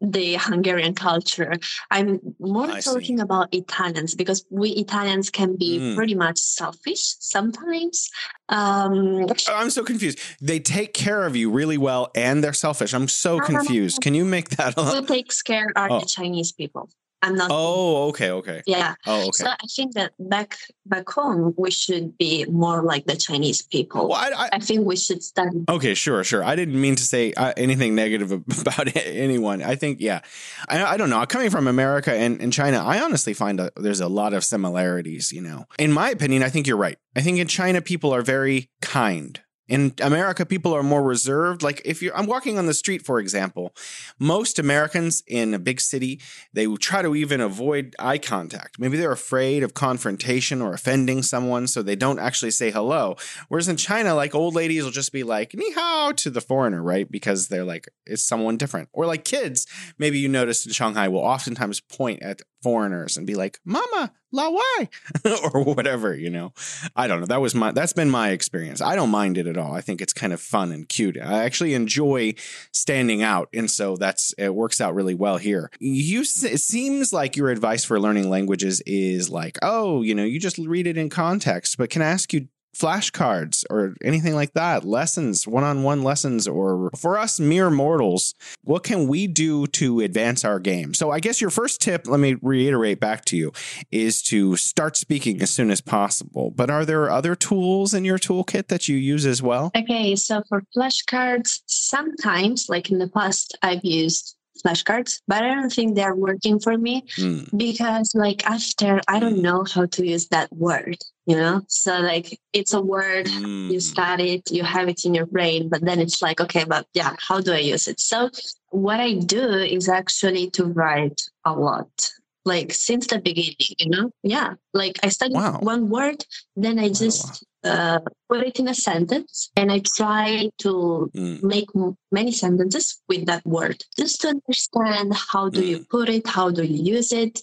[0.00, 1.52] the Hungarian culture.
[1.92, 2.90] I'm more I see.
[2.92, 5.94] talking about Italians because we Italians can be Mm.
[5.94, 8.10] pretty much selfish sometimes.
[8.48, 10.18] Um, I'm so confused.
[10.40, 12.94] They take care of you really well and they're selfish.
[12.94, 14.00] I'm so No, no, no, confused.
[14.00, 15.06] Can you make that who up?
[15.06, 16.00] takes care are Oh.
[16.00, 16.88] the Chinese people.
[17.20, 17.48] I'm not.
[17.50, 18.62] Oh, okay, okay.
[18.64, 18.94] Yeah.
[19.04, 19.30] Oh, okay.
[19.32, 24.08] So I think that back back home we should be more like the Chinese people.
[24.10, 25.64] Well, I, I, I think we should study.
[25.68, 26.44] okay, sure, sure.
[26.44, 29.64] I didn't mean to say uh, anything negative about anyone.
[29.64, 30.20] I think, yeah,
[30.68, 31.26] I, I don't know.
[31.26, 35.32] Coming from America and, and China, I honestly find that there's a lot of similarities.
[35.32, 36.98] You know, in my opinion, I think you're right.
[37.16, 39.40] I think in China, people are very kind.
[39.68, 41.62] In America, people are more reserved.
[41.62, 43.74] Like if you're, I'm walking on the street, for example,
[44.18, 46.20] most Americans in a big city,
[46.54, 48.78] they will try to even avoid eye contact.
[48.78, 53.16] Maybe they're afraid of confrontation or offending someone, so they don't actually say hello.
[53.48, 56.82] Whereas in China, like old ladies will just be like, ni hao to the foreigner,
[56.82, 57.10] right?
[57.10, 58.88] Because they're like, it's someone different.
[58.92, 59.66] Or like kids,
[59.98, 64.88] maybe you noticed in Shanghai will oftentimes point at foreigners and be like, Mama, laowai?"
[65.54, 66.52] or whatever, you know.
[66.96, 67.26] I don't know.
[67.26, 68.80] That was my, that's been my experience.
[68.80, 69.74] I don't mind it at all.
[69.74, 71.18] I think it's kind of fun and cute.
[71.20, 72.34] I actually enjoy
[72.72, 73.48] standing out.
[73.52, 75.70] And so that's, it works out really well here.
[75.80, 80.40] You, it seems like your advice for learning languages is like, oh, you know, you
[80.40, 84.84] just read it in context, but can I ask you, flashcards or anything like that,
[84.84, 90.00] lessons, one on one lessons, or for us mere mortals, what can we do to
[90.00, 90.94] advance our game?
[90.94, 93.52] So, I guess your first tip, let me reiterate back to you,
[93.90, 96.50] is to start speaking as soon as possible.
[96.50, 99.70] But are there other tools in your toolkit that you use as well?
[99.76, 105.72] Okay, so for flashcards, sometimes, like in the past, I've used flashcards, but I don't
[105.72, 107.44] think they're working for me Hmm.
[107.56, 109.42] because, like, after I don't Mm.
[109.48, 111.62] know how to use that word, you know?
[111.68, 113.28] So, like, it's a word,
[113.72, 113.82] you Mm.
[113.82, 117.14] study it, you have it in your brain, but then it's like, okay, but yeah,
[117.18, 118.00] how do I use it?
[118.00, 118.30] So,
[118.70, 122.10] what I do is actually to write a lot.
[122.44, 124.10] Like since the beginning, you know?
[124.22, 124.54] Yeah.
[124.72, 125.58] Like I study Wow.
[125.60, 126.24] one word,
[126.56, 131.42] then I just uh, put it in a sentence and I try to Mm.
[131.42, 131.68] make
[132.10, 136.62] many sentences with that word just to understand how do you put it, how do
[136.64, 137.40] you use it.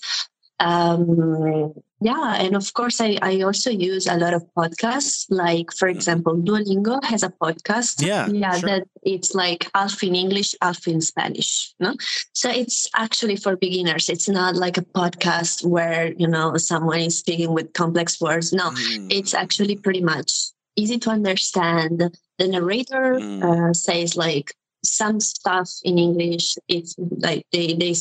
[0.59, 1.73] Um,
[2.09, 5.25] yeah, and of course, I, I also use a lot of podcasts.
[5.29, 5.95] Like, for Mhm.
[5.95, 7.93] example, Duolingo has a podcast.
[8.05, 8.69] Yeah, yeah, sure.
[8.69, 11.73] that it's like half in English, half in Spanish.
[11.79, 11.91] No,
[12.33, 14.05] so it's actually for beginners.
[14.13, 18.53] It's not like a podcast where you know someone is speaking with complex words.
[18.61, 19.07] No, Mm.
[19.17, 20.31] it's actually pretty much
[20.75, 21.93] easy to understand.
[22.39, 23.41] The narrator Mm.
[23.49, 24.47] uh, says like
[24.83, 26.47] some stuff in English.
[26.67, 26.93] It's
[27.25, 27.93] like they they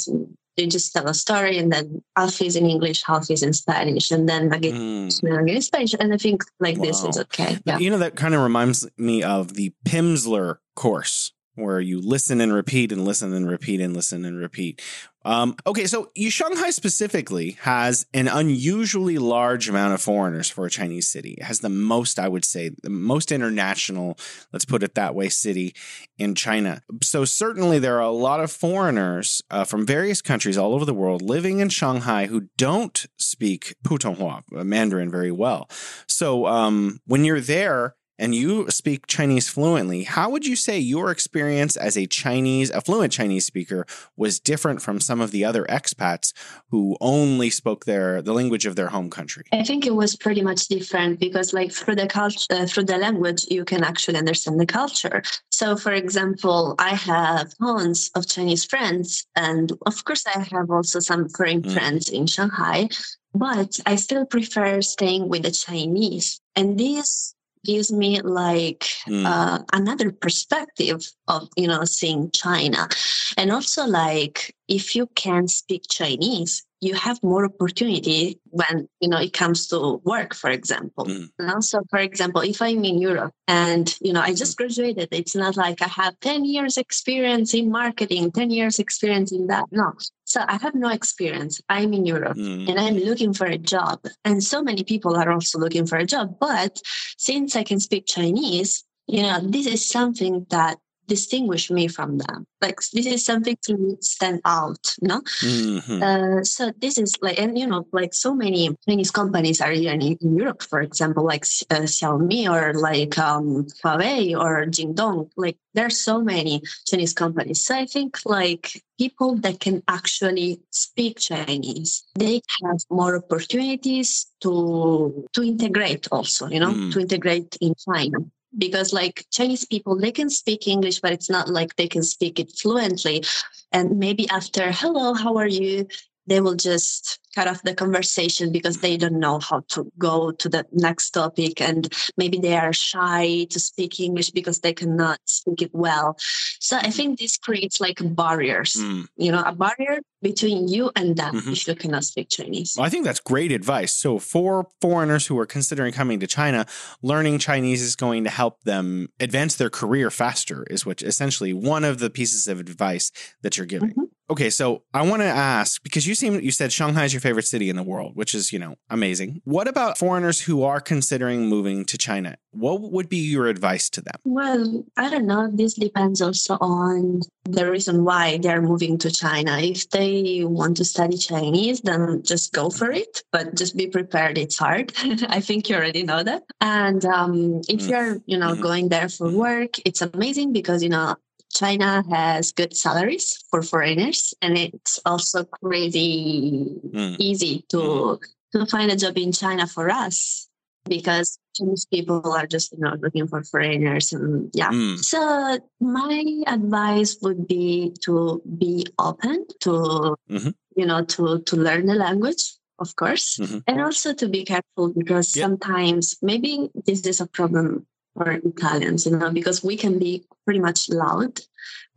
[0.56, 4.10] they just tell a story and then half is in English, half is in Spanish,
[4.10, 5.48] and then again Mm.
[5.48, 5.94] in Spanish.
[5.98, 7.58] And I think like this is okay.
[7.66, 7.78] Yeah.
[7.78, 12.52] You know, that kind of reminds me of the Pimsleur course, where you listen and
[12.52, 14.82] repeat and listen and repeat and listen and repeat.
[15.26, 21.08] Um, okay, so Shanghai specifically has an unusually large amount of foreigners for a Chinese
[21.08, 21.32] city.
[21.38, 24.18] It has the most, I would say, the most international,
[24.52, 25.74] let's put it that way, city
[26.18, 26.82] in China.
[27.02, 30.92] So certainly there are a lot of foreigners uh, from various countries all over the
[30.92, 35.70] world living in Shanghai who don't speak Putonghua, uh, Mandarin, very well.
[36.06, 41.10] So um, when you're there and you speak Chinese fluently, how would you say your
[41.10, 45.64] experience as a Chinese, a fluent Chinese speaker, was different from some of the other
[45.64, 46.32] expats
[46.68, 49.44] who only spoke their the language of their home country?
[49.52, 52.98] I think it was pretty much different because, like, through the culture, uh, through the
[52.98, 55.22] language, you can actually understand the culture.
[55.50, 61.00] So, for example, I have tons of Chinese friends, and of course, I have also
[61.00, 61.72] some foreign Mm.
[61.72, 62.88] friends in Shanghai,
[63.34, 67.33] but I still prefer staying with the Chinese, and this
[67.64, 69.26] gives me like Mm.
[69.26, 72.88] uh, another perspective of you know seeing China,
[73.36, 78.20] and also like if you can speak Chinese, you have more opportunity
[78.60, 81.04] when you know it comes to work, for example.
[81.06, 81.28] Mm.
[81.38, 85.36] And also, for example, if I'm in Europe and you know I just graduated, it's
[85.36, 89.64] not like I have ten years experience in marketing, ten years experience in that.
[89.70, 89.92] No,
[90.24, 91.60] so I have no experience.
[91.68, 92.68] I'm in Europe Mm.
[92.68, 93.98] and I'm looking for a job.
[94.24, 96.26] And so many people are also looking for a job.
[96.40, 96.80] But
[97.18, 102.46] since I can speak Chinese, you know, this is something that distinguish me from them.
[102.60, 105.20] Like this is something to stand out, no?
[105.42, 106.00] Mhm.
[106.02, 109.92] Uh, so this is like, and you know, like so many Chinese companies are here
[109.92, 115.30] in, in Europe, for example, like uh, Xiaomi or like um, Huawei or Jingdong.
[115.36, 117.64] Like there's so many Chinese companies.
[117.64, 125.26] So I think like people that can actually speak Chinese, they have more opportunities to
[125.34, 126.92] to integrate also, you know, Mm.
[126.92, 128.18] to integrate in China.
[128.56, 132.38] Because like Chinese people, they can speak English, but it's not like they can speak
[132.38, 133.24] it fluently.
[133.72, 135.86] And maybe after hello, how are you?
[136.26, 140.48] They will just cut off the conversation because they don't know how to go to
[140.48, 141.60] the next topic.
[141.60, 146.16] And maybe they are shy to speak English because they cannot speak it well.
[146.60, 149.06] So I think this creates like barriers, Mm.
[149.16, 151.52] you know, a barrier between you and them Mhm.
[151.52, 152.74] if you cannot speak Chinese.
[152.76, 153.92] Well, I think that's great advice.
[153.94, 156.64] So, for foreigners who are considering coming to China,
[157.02, 161.84] learning Chinese is going to help them advance their career faster, is what essentially one
[161.84, 163.10] of the pieces of advice
[163.42, 163.90] that you're giving.
[163.90, 164.08] Mhm.
[164.30, 167.46] Okay, so I want to ask because you seem you said Shanghai is your favorite
[167.54, 169.40] city in the world, which is, you know, amazing.
[169.56, 172.36] What about foreigners who are considering moving to China?
[172.52, 174.18] What would be your advice to them?
[174.24, 175.42] Well, I don't know.
[175.60, 177.20] This depends also on
[177.58, 179.52] the reason why they're moving to China.
[179.58, 184.36] If they want to study Chinese, then just go for it, but just be prepared.
[184.44, 184.92] It's hard.
[185.38, 186.42] I think you already know that.
[186.60, 187.88] And um, if Mm.
[187.90, 188.60] you're, you know, Mhm.
[188.68, 189.34] going there for Mhm.
[189.48, 191.16] work, it's amazing because, you know,
[191.54, 197.16] China has good salaries for foreigners, and it's also crazy Mm.
[197.18, 198.18] easy to
[198.52, 200.46] to find a job in China for us
[200.86, 204.70] because Chinese people are just you know looking for foreigners and yeah.
[204.70, 204.98] Mm.
[204.98, 210.54] So my advice would be to be open to Mhm.
[210.76, 212.42] you know to to learn the language
[212.78, 213.62] of course Mhm.
[213.66, 215.46] and also to be careful because Yeah.
[215.46, 220.60] sometimes maybe this is a problem for Italians you know because we can be pretty
[220.60, 221.40] much loud.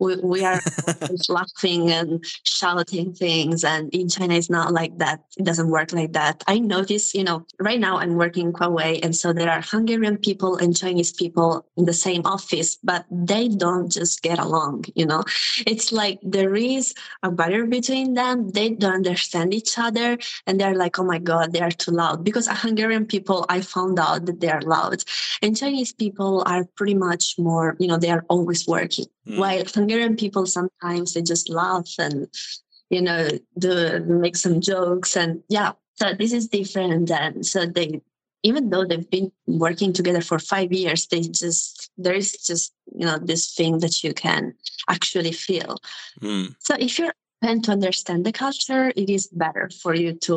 [0.00, 0.60] We, we are
[1.28, 5.24] laughing and shouting things and in china it's not like that.
[5.36, 6.44] It doesn't work like that.
[6.46, 10.16] I notice you know right now i'm working in huawei and so there are hungarian
[10.16, 15.06] people and chinese people in the same office but they don't just get along you
[15.06, 15.22] know?
[15.66, 18.50] It's like there is a barrier between them.
[18.50, 22.24] They don't understand each other and they're like oh my god they are too loud.
[22.24, 25.02] Because hungarian people i found out that they are loud.
[25.42, 29.38] And chinese people are pretty much more you know they are always working Mm.
[29.42, 32.16] while Hungarian people sometimes they just laugh and
[32.94, 33.72] you know do
[34.24, 38.00] make some jokes and yeah so this is different and so they
[38.48, 39.30] even though they've been
[39.66, 44.02] working together for five years they just there is just you know this thing that
[44.04, 44.42] you can
[44.94, 45.72] actually feel
[46.22, 46.54] Mm.
[46.66, 50.36] so if you're open to understand the culture it is better for you to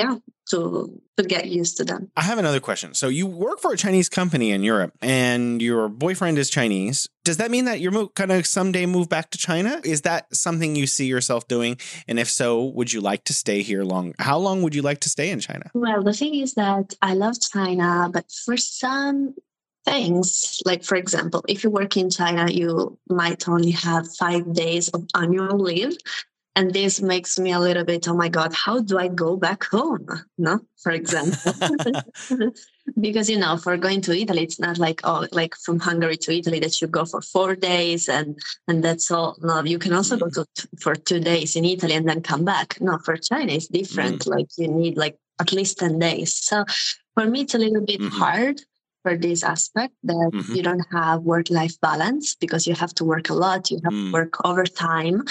[0.00, 0.14] yeah
[0.50, 2.94] to to get used to them I have another question.
[2.94, 7.08] So you work for a Chinese company in Europe, and your boyfriend is Chinese.
[7.24, 9.80] Does that mean that you're mo- gonna someday move back to China?
[9.84, 11.76] Is that something you see yourself doing?
[12.08, 14.14] And if so, would you like to stay here long?
[14.18, 15.70] How long would you like to stay in China?
[15.74, 19.34] Well, the thing is that I love China, but for some
[19.84, 24.88] things, like for example, if you work in China, you might only have five days
[24.88, 25.96] of annual leave.
[26.56, 29.64] And this makes me a little bit, oh my God, how do I go back
[29.64, 30.08] home?
[30.38, 31.52] No, for example.
[33.00, 36.34] because you know, for going to Italy, it's not like oh, like from Hungary to
[36.34, 38.38] Italy that you go for four days and
[38.68, 39.36] and that's all.
[39.42, 40.46] No, you can also go to
[40.80, 42.80] for two days in Italy and then come back.
[42.80, 44.20] No, for China it's different.
[44.20, 44.34] Mm.
[44.34, 46.34] Like you need like at least ten days.
[46.34, 46.64] So
[47.12, 48.16] for me, it's a little bit mm-hmm.
[48.16, 48.62] hard
[49.06, 50.52] for this aspect that mm-hmm.
[50.52, 53.92] you don't have work life balance because you have to work a lot, you have
[53.92, 54.06] mm.
[54.06, 55.22] to work overtime.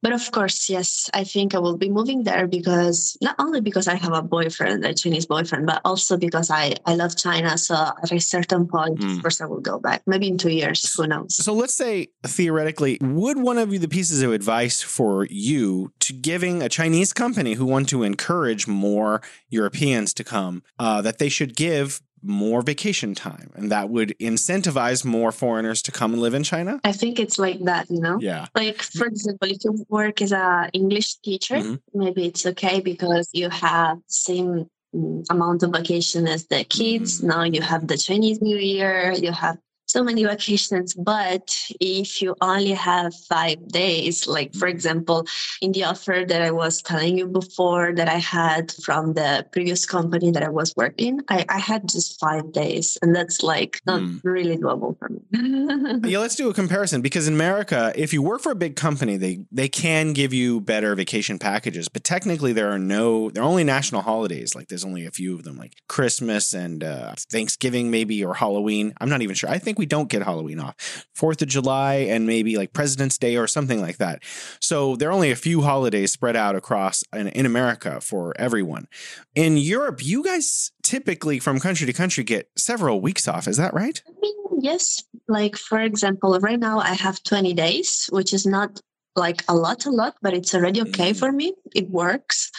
[0.00, 3.86] But of course, yes, I think I will be moving there because not only because
[3.88, 7.58] I have a boyfriend, a Chinese boyfriend, but also because I, I love China.
[7.58, 9.16] So at a certain point, mm.
[9.16, 10.02] of course, I will go back.
[10.06, 11.34] Maybe in two years, who knows?
[11.36, 16.14] So let's say theoretically, would one of you the pieces of advice for you to
[16.14, 19.20] giving a Chinese company who want to encourage more
[19.50, 25.04] Europeans to come uh, that they should give more vacation time and that would incentivize
[25.04, 26.80] more foreigners to come and live in China?
[26.84, 28.18] I think it's like that, you know?
[28.20, 28.46] Yeah.
[28.54, 31.98] Like for example, if you work as a English teacher, mm-hmm.
[31.98, 37.18] maybe it's okay because you have same mm, amount of vacation as the kids.
[37.18, 37.28] Mm-hmm.
[37.28, 39.58] Now you have the Chinese New Year, you have
[39.88, 45.26] so many vacations but if you only have five days like for example
[45.60, 49.84] in the offer that i was telling you before that i had from the previous
[49.86, 54.00] company that i was working i, I had just five days and that's like not
[54.00, 54.20] mm.
[54.22, 55.20] really doable for me.
[56.08, 59.16] Yeah let's do a comparison because in america if you work for a big company
[59.16, 63.46] they they can give you better vacation packages but technically there are no there are
[63.46, 67.90] only national holidays like there's only a few of them like christmas and uh, thanksgiving
[67.90, 68.92] maybe or halloween.
[69.00, 69.50] I'm not even sure.
[69.50, 71.06] I think we don't get Halloween off.
[71.14, 74.22] Fourth of July and maybe like President's Day or something like that.
[74.60, 78.88] So there are only a few holidays spread out across in, in America for everyone.
[79.34, 83.46] In Europe, you guys typically from country to country get several weeks off.
[83.48, 84.02] Is that right?
[84.06, 85.02] I mean, yes.
[85.28, 88.80] Like for example, right now I have 20 days, which is not
[89.16, 91.18] like a lot, a lot, but it's already okay mm.
[91.18, 91.52] for me.
[91.74, 92.50] It works.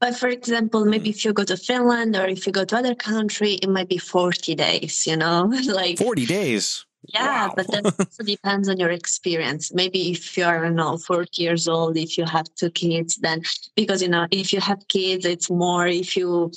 [0.00, 2.94] But for example, maybe if you go to Finland or if you go to other
[2.94, 6.84] country, it might be 40 days, you know, like 40 days.
[7.08, 7.54] Yeah, wow.
[7.56, 9.72] but that also depends on your experience.
[9.72, 13.16] Maybe if you are, I don't know, 40 years old, if you have two kids,
[13.16, 13.42] then
[13.76, 16.52] because, you know, if you have kids, it's more, if you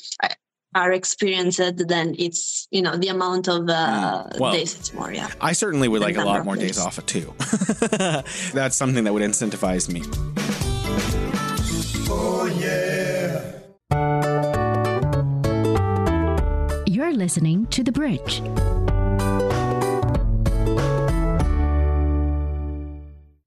[0.75, 4.39] are experienced, then it's, you know, the amount of uh, mm.
[4.39, 5.29] well, days, it's more, yeah.
[5.39, 6.75] I certainly would like a lot more days.
[6.75, 7.33] days off too.
[8.53, 10.03] That's something that would incentivize me.
[17.11, 18.41] You're listening to The Bridge.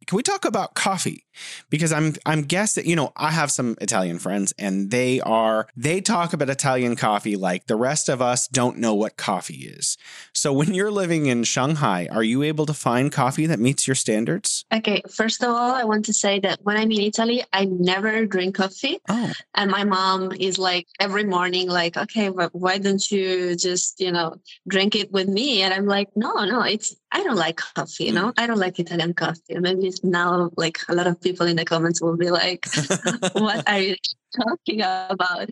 [0.06, 1.24] Can we talk about coffee?
[1.68, 6.00] Because I'm I'm guessing, you know, I have some Italian friends and they are they
[6.00, 9.96] talk about Italian coffee like the rest of us don't know what coffee is.
[10.32, 13.94] So when you're living in Shanghai, are you able to find coffee that meets your
[13.96, 14.64] standards?
[14.72, 18.26] Okay, first of all, I want to say that when I'm in Italy, I never
[18.26, 18.98] drink coffee.
[19.08, 19.32] Oh.
[19.54, 24.12] And my mom is like every morning like, "Okay, but why don't you just, you
[24.12, 24.36] know,
[24.68, 28.10] drink it with me?" And I'm like, "No, no, it's I don't like coffee, you
[28.10, 28.16] mm.
[28.16, 28.32] know.
[28.36, 29.56] I don't like Italian coffee.
[29.56, 32.66] Maybe now, like a lot of people in the comments will be like,
[33.32, 33.96] "What are you
[34.34, 35.50] talking about?"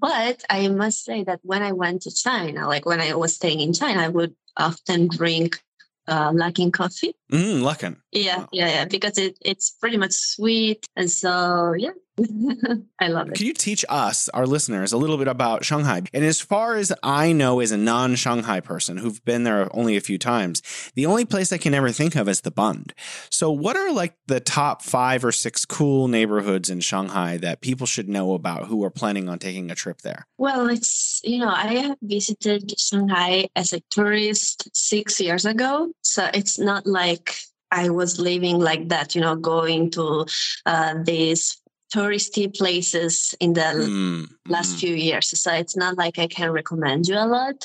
[0.00, 3.60] But I must say that when I went to China, like when I was staying
[3.60, 5.62] in China, I would often drink
[6.08, 7.14] uh, Luckin coffee.
[7.30, 7.96] Mm, Luckin.
[8.10, 8.48] Yeah, wow.
[8.52, 10.86] yeah, yeah, because it, it's pretty much sweet.
[10.96, 11.90] And so, yeah,
[13.00, 13.34] I love it.
[13.34, 16.02] Can you teach us, our listeners, a little bit about Shanghai?
[16.12, 19.96] And as far as I know, as a non Shanghai person who've been there only
[19.96, 20.62] a few times,
[20.94, 22.92] the only place I can ever think of is the Bund.
[23.30, 27.86] So, what are like the top five or six cool neighborhoods in Shanghai that people
[27.86, 30.26] should know about who are planning on taking a trip there?
[30.36, 35.92] Well, it's, you know, I have visited Shanghai as a tourist six years ago.
[36.02, 37.34] So, it's not like
[37.70, 40.26] I was living like that, you know, going to
[40.66, 41.61] uh, these
[41.92, 44.80] touristy places in the mm, last mm.
[44.80, 45.28] few years.
[45.38, 47.64] So it's not like I can recommend you a lot,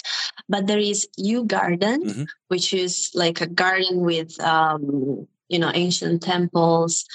[0.49, 2.23] but there is Yu Garden, mm-hmm.
[2.49, 7.05] which is like a garden with, um, you know, ancient temples.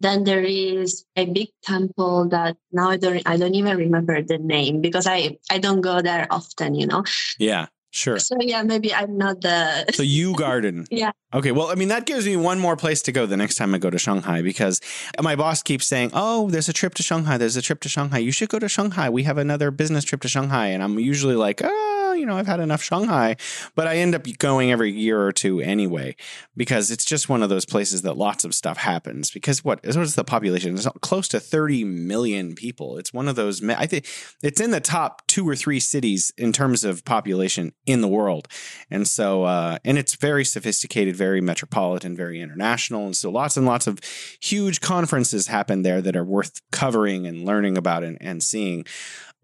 [0.00, 4.38] Then there is a big temple that now I don't I don't even remember the
[4.38, 7.04] name because I I don't go there often, you know.
[7.38, 7.66] Yeah.
[7.94, 8.18] Sure.
[8.18, 10.86] So yeah, maybe I'm not the So Yu Garden.
[10.90, 11.12] yeah.
[11.34, 11.52] Okay.
[11.52, 13.78] Well, I mean that gives me one more place to go the next time I
[13.78, 14.80] go to Shanghai because
[15.20, 17.36] my boss keeps saying, "Oh, there's a trip to Shanghai.
[17.38, 18.18] There's a trip to Shanghai.
[18.18, 19.08] You should go to Shanghai.
[19.10, 22.46] We have another business trip to Shanghai." And I'm usually like, "Oh, you know, I've
[22.46, 23.34] had enough Shanghai,
[23.74, 26.14] but I end up going every year or two anyway
[26.56, 29.32] because it's just one of those places that lots of stuff happens.
[29.32, 30.76] Because what is the population?
[30.76, 32.96] It's close to 30 million people.
[32.96, 34.06] It's one of those, I think
[34.40, 38.46] it's in the top two or three cities in terms of population in the world.
[38.88, 43.04] And so, uh, and it's very sophisticated, very metropolitan, very international.
[43.04, 43.98] And so lots and lots of
[44.40, 48.86] huge conferences happen there that are worth covering and learning about and, and seeing.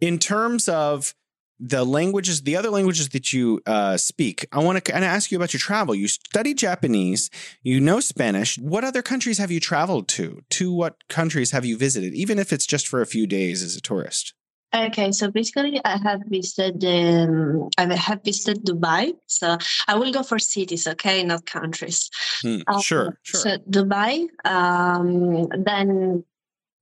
[0.00, 1.12] In terms of
[1.60, 5.30] the languages, the other languages that you uh, speak, I want to kind of ask
[5.30, 5.94] you about your travel.
[5.94, 7.30] You study Japanese,
[7.62, 8.58] you know Spanish.
[8.58, 10.42] What other countries have you traveled to?
[10.50, 13.76] To what countries have you visited, even if it's just for a few days as
[13.76, 14.34] a tourist?
[14.74, 16.84] Okay, so basically, I have visited.
[16.84, 19.14] Um, I have visited Dubai.
[19.26, 19.56] So
[19.86, 22.10] I will go for cities, okay, not countries.
[22.44, 23.40] Mm, um, sure, sure.
[23.40, 26.22] So Dubai, um, then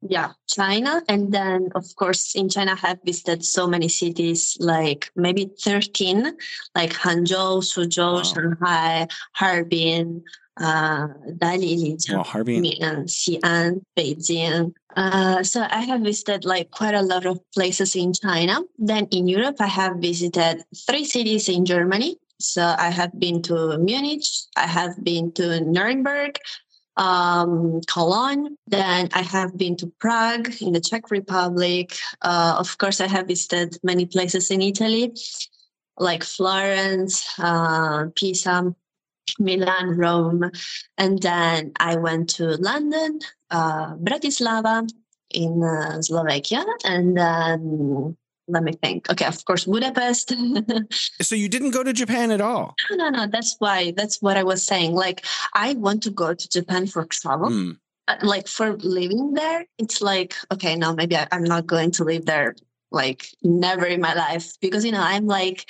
[0.03, 5.11] yeah, China, and then of course in China, I have visited so many cities, like
[5.17, 6.37] maybe thirteen,
[6.75, 8.23] like Hangzhou, Suzhou, wow.
[8.23, 10.23] Shanghai, Harbin,
[10.61, 12.65] uh, Dali, wow, Harbin,
[13.07, 14.75] Xi'an, Beijing.
[14.97, 18.61] Uh, so I have visited like quite a lot of places in China.
[18.79, 22.17] Then in Europe, I have visited three cities in Germany.
[22.39, 24.25] So I have been to Munich,
[24.57, 26.39] I have been to Nuremberg,
[26.97, 28.57] um, Cologne.
[28.67, 31.97] Then I have been to Prague in the Czech Republic.
[32.23, 35.15] Uh, of course, I have visited many places in Italy,
[35.99, 38.75] like Florence, uh, Pisa,
[39.39, 40.51] Milan, Rome,
[40.99, 43.21] and then I went to London,
[43.51, 44.89] uh, Bratislava
[45.31, 48.17] in uh, Slovakia, and then
[48.49, 49.11] let me think.
[49.11, 50.33] Okay, of course, Budapest.
[51.23, 52.75] so you didn't go to Japan at all?
[52.91, 53.27] No, no, no.
[53.27, 53.93] That's why.
[53.97, 54.93] That's what I was saying.
[54.95, 55.25] Like,
[55.55, 57.51] I want to go to Japan for travel.
[57.51, 57.79] Mm.
[58.23, 62.25] Like for living there, it's like okay, no, maybe I, I'm not going to live
[62.25, 62.55] there
[62.93, 65.69] like never in my life because you know i'm like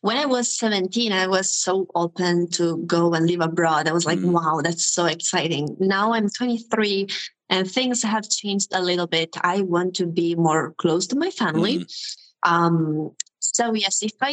[0.00, 4.04] when i was 17 i was so open to go and live abroad i was
[4.04, 4.32] like mm.
[4.32, 7.06] wow that's so exciting now i'm 23
[7.48, 9.36] and things have changed a little bit.
[9.42, 11.78] I want to be more close to my family.
[11.78, 11.88] Mm.
[12.54, 12.76] um
[13.40, 14.32] so yes if i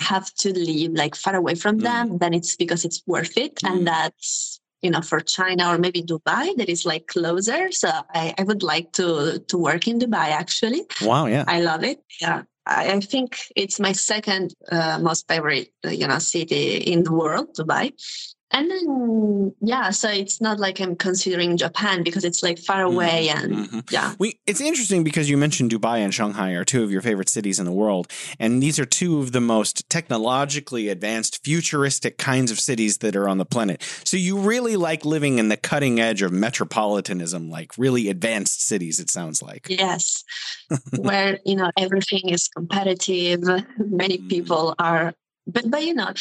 [0.00, 1.82] have to live like far away from mm.
[1.88, 3.54] them then it's because it's worth it.
[3.62, 3.84] And mm.
[3.92, 7.70] that's you know for china or maybe dubai that is like closer.
[7.82, 7.88] So
[8.22, 10.82] i, I would like to to work in dubai actually.
[11.10, 11.44] Wow yeah.
[11.46, 12.00] I love it.
[12.20, 12.42] Yeah.
[12.66, 17.92] I, think it's my second uh, most favorite, you know, city in the world, Dubai
[18.52, 22.94] and then yeah so it's not like i'm considering japan because it's like far mm-hmm.
[22.94, 23.80] away and mm-hmm.
[23.90, 27.28] yeah we it's interesting because you mentioned dubai and shanghai are two of your favorite
[27.28, 32.50] cities in the world and these are two of the most technologically advanced futuristic kinds
[32.50, 35.98] of cities that are on the planet so you really like living in the cutting
[35.98, 40.24] edge of metropolitanism like really advanced cities it sounds like yes
[40.98, 43.42] where you know everything is competitive
[43.78, 44.28] many mm-hmm.
[44.28, 45.14] people are
[45.46, 46.12] but but you know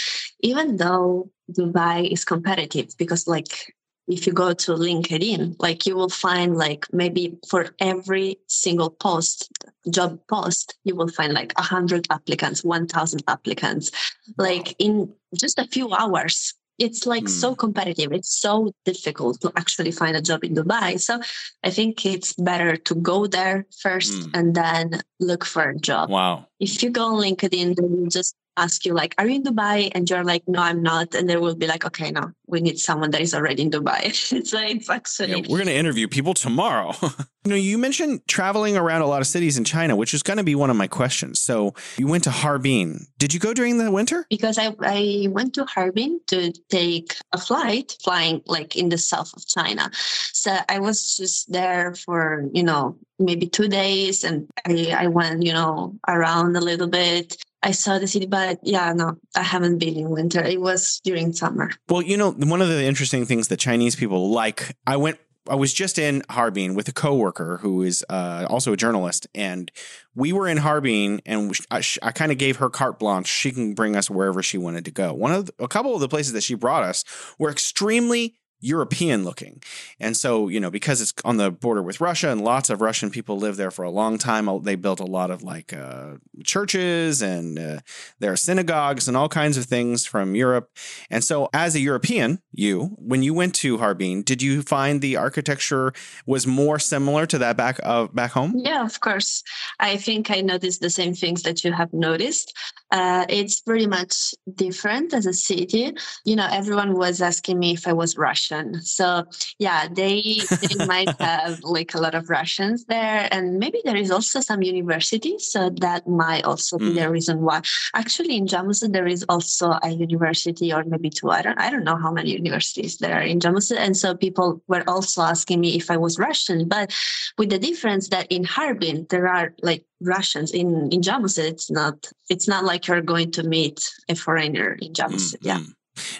[0.41, 3.73] even though dubai is competitive because like
[4.07, 9.49] if you go to linkedin like you will find like maybe for every single post
[9.89, 13.91] job post you will find like a 100 applicants 1000 applicants.
[14.37, 16.53] Like in just a few hours.
[16.79, 17.29] It's like mm.
[17.29, 18.11] so competitive.
[18.11, 20.99] It's so difficult to actually find a job in dubai.
[20.99, 21.21] So
[21.63, 24.31] i think it's better to go there first mm.
[24.33, 26.09] and then look for a job.
[26.09, 26.47] Wow.
[26.59, 29.91] If you go on linkedin then you just ask you like are you in dubai?
[29.93, 31.15] And you're like no i'm not.
[31.15, 34.11] And they will be like okay no we need someone that is already in dubai.
[34.51, 36.93] So it's actually yeah, we're going to interview people tomorrow.
[37.43, 40.37] You know you mentioned traveling around a lot of cities in china which is going
[40.37, 41.39] to be one of my questions.
[41.39, 43.07] So you went to harbin.
[43.17, 44.27] Did you go during the winter?
[44.29, 49.33] Because i, I went to harbin to take a flight flying like in the south
[49.35, 49.89] of china.
[50.33, 55.41] So i was just there for you know maybe two days and I, I went
[55.41, 59.77] you know around a little bit I saw the city, but yeah, no, I haven't
[59.77, 60.43] been in winter.
[60.43, 61.69] It was during summer.
[61.89, 65.55] Well, you know, one of the interesting things that Chinese people like, I went I
[65.55, 69.71] was just in Harbin with a coworker who is uh, also a journalist, and
[70.13, 73.27] we were in Harbin, and I, I kind of gave her carte blanche.
[73.27, 75.13] She can bring us wherever she wanted to go.
[75.13, 77.03] One of the, a couple of the places that she brought us
[77.39, 79.61] were extremely European looking.
[79.99, 83.09] And so, you know, because it's on the border with Russia and lots of Russian
[83.09, 87.21] people live there for a long time, they built a lot of like uh, churches
[87.21, 87.79] and uh,
[88.19, 90.69] there are synagogues and all kinds of things from Europe.
[91.09, 95.17] And so, as a European, you, when you went to Harbin, did you find the
[95.17, 95.93] architecture
[96.25, 98.53] was more similar to that back of back home?
[98.55, 99.43] Yeah, of course.
[99.79, 102.53] I think I noticed the same things that you have noticed.
[102.91, 105.93] Uh, it's pretty much different as a city.
[106.25, 108.81] You know, everyone was asking me if I was Russian.
[108.81, 109.25] So
[109.59, 114.11] yeah, they they might have like a lot of Russians there, and maybe there is
[114.11, 115.51] also some universities.
[115.51, 117.61] So that might also be the reason why.
[117.95, 121.29] Actually, in Jiamusi there is also a university, or maybe two.
[121.29, 124.61] I don't I don't know how many universities there are in Jiamusi, and so people
[124.67, 126.93] were also asking me if I was Russian, but
[127.37, 131.49] with the difference that in Harbin there are like Russians in in Jiamusi.
[131.49, 135.37] It's not it's not like you're going to meet a foreigner in Jiamusi.
[135.37, 135.47] Mm-hmm.
[135.47, 135.63] Yeah.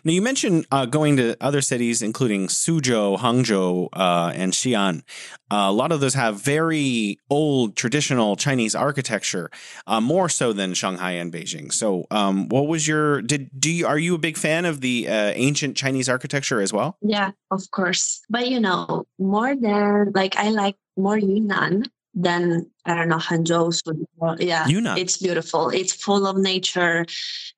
[0.04, 5.04] Now you mentioned uh, going to other cities, including Suzhou, Hangzhou, uh, and Xi'an.
[5.50, 9.50] Uh, a lot of those have very old, traditional Chinese architecture,
[9.88, 11.72] uh, more so than Shanghai and Beijing.
[11.72, 15.08] So, um, what was your did do you are you a big fan of the
[15.08, 16.98] uh, ancient Chinese architecture as well?
[17.02, 18.22] Yeah, of course.
[18.30, 24.38] But you know, more than like I like more Yunnan than I don't know Hangzhou.
[24.40, 24.98] Yeah, Yunnan.
[24.98, 25.70] it's beautiful.
[25.70, 27.06] It's full of nature.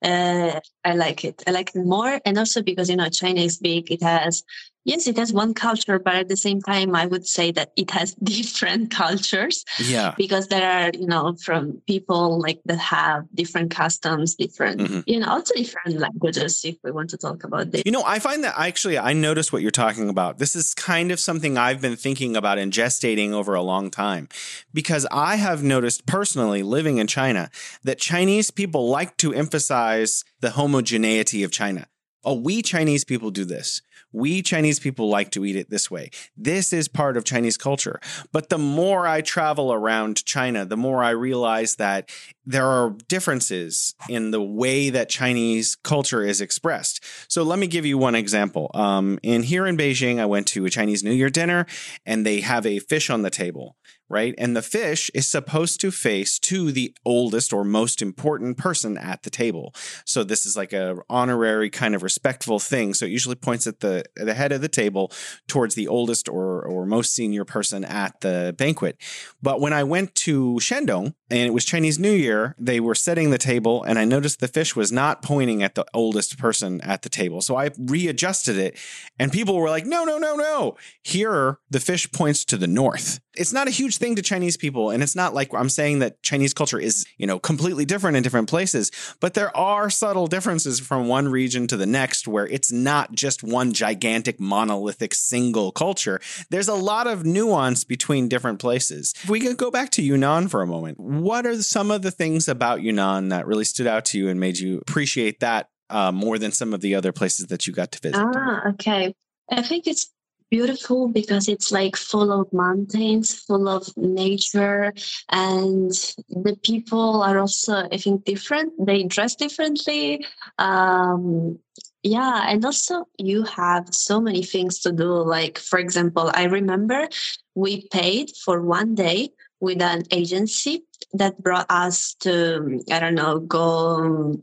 [0.04, 1.44] Uh, I like it.
[1.48, 3.92] I like it more, and also because you know China is big.
[3.92, 4.44] It has
[4.86, 7.92] yes, it has one culture, but at the same time, I would say that it
[7.92, 9.66] has different cultures.
[9.80, 15.02] Yeah, because there are you know from people like that have different customs, different Mm-hmm.
[15.06, 16.64] you know also different languages.
[16.66, 17.84] If we want to talk about this.
[17.86, 20.40] You know, I find that actually I notice what you're talking about.
[20.40, 24.30] This is kind of something I've been thinking about and gestating over a long time
[24.74, 27.50] because I have noticed personally living in China
[27.84, 31.88] that Chinese people like to emphasize the homogeneity of China.
[32.24, 33.82] Oh, we Chinese people do this.
[34.14, 36.12] We Chinese people like to eat it this way.
[36.38, 38.00] This is part of Chinese culture.
[38.32, 42.10] But the more I travel around China, the more I realize that
[42.46, 47.04] there are differences in the way that Chinese culture is expressed.
[47.28, 48.70] So let me give you one example.
[48.74, 51.66] Um, in here in Beijing, I went to a Chinese New Year dinner,
[52.06, 53.76] and they have a fish on the table
[54.14, 54.36] right?
[54.38, 59.24] And the fish is supposed to face to the oldest or most important person at
[59.24, 59.74] the table.
[60.06, 62.94] So this is like a honorary kind of respectful thing.
[62.94, 65.12] So it usually points at the the head of the table
[65.48, 68.98] towards the oldest or or most senior person at the banquet.
[69.42, 73.32] But when I went to Shandong and it was Chinese New Year, they were setting
[73.32, 77.02] the table and I noticed the fish was not pointing at the oldest person at
[77.02, 77.42] the table.
[77.42, 78.78] So I readjusted it
[79.18, 80.78] and people were like, "No, no, no, no.
[81.02, 84.90] Here the fish points to the north." It's not a huge thing to Chinese people.
[84.90, 88.24] And it's not like I'm saying that Chinese culture is, you know, completely different in
[88.24, 88.92] different places,
[89.22, 93.44] but there are subtle differences from one region to the next where it's not just
[93.44, 96.20] one gigantic monolithic single culture.
[96.50, 99.14] There's a lot of nuance between different places.
[99.24, 102.12] If we could go back to Yunnan for a moment, what are some of the
[102.12, 106.12] things about Yunnan that really stood out to you and made you appreciate that uh,
[106.12, 108.22] more than some of the other places that you got to visit?
[108.22, 109.16] Ah, okay.
[109.50, 110.12] I think it's
[110.54, 114.94] beautiful because it's like full of mountains, full of nature,
[115.32, 115.90] and
[116.30, 118.70] the people are also, I think, different.
[118.78, 120.24] They dress differently.
[120.60, 121.58] Um,
[122.04, 125.10] yeah, and also you have so many things to do.
[125.10, 127.10] Like, for example, I remember
[127.56, 129.30] we paid for one day
[129.60, 134.38] with an agency that brought us to, I don't know, go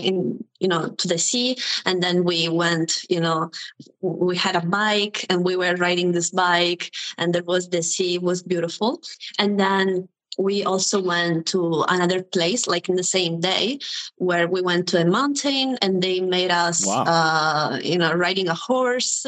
[0.00, 3.50] in you know to the sea and then we went you know
[4.00, 8.14] we had a bike and we were riding this bike and there was the sea
[8.16, 9.00] it was beautiful
[9.38, 13.78] and then we also went to another place like in the same day
[14.16, 17.04] where we went to a mountain and they made us Wow.
[17.04, 19.26] uh you know riding a horse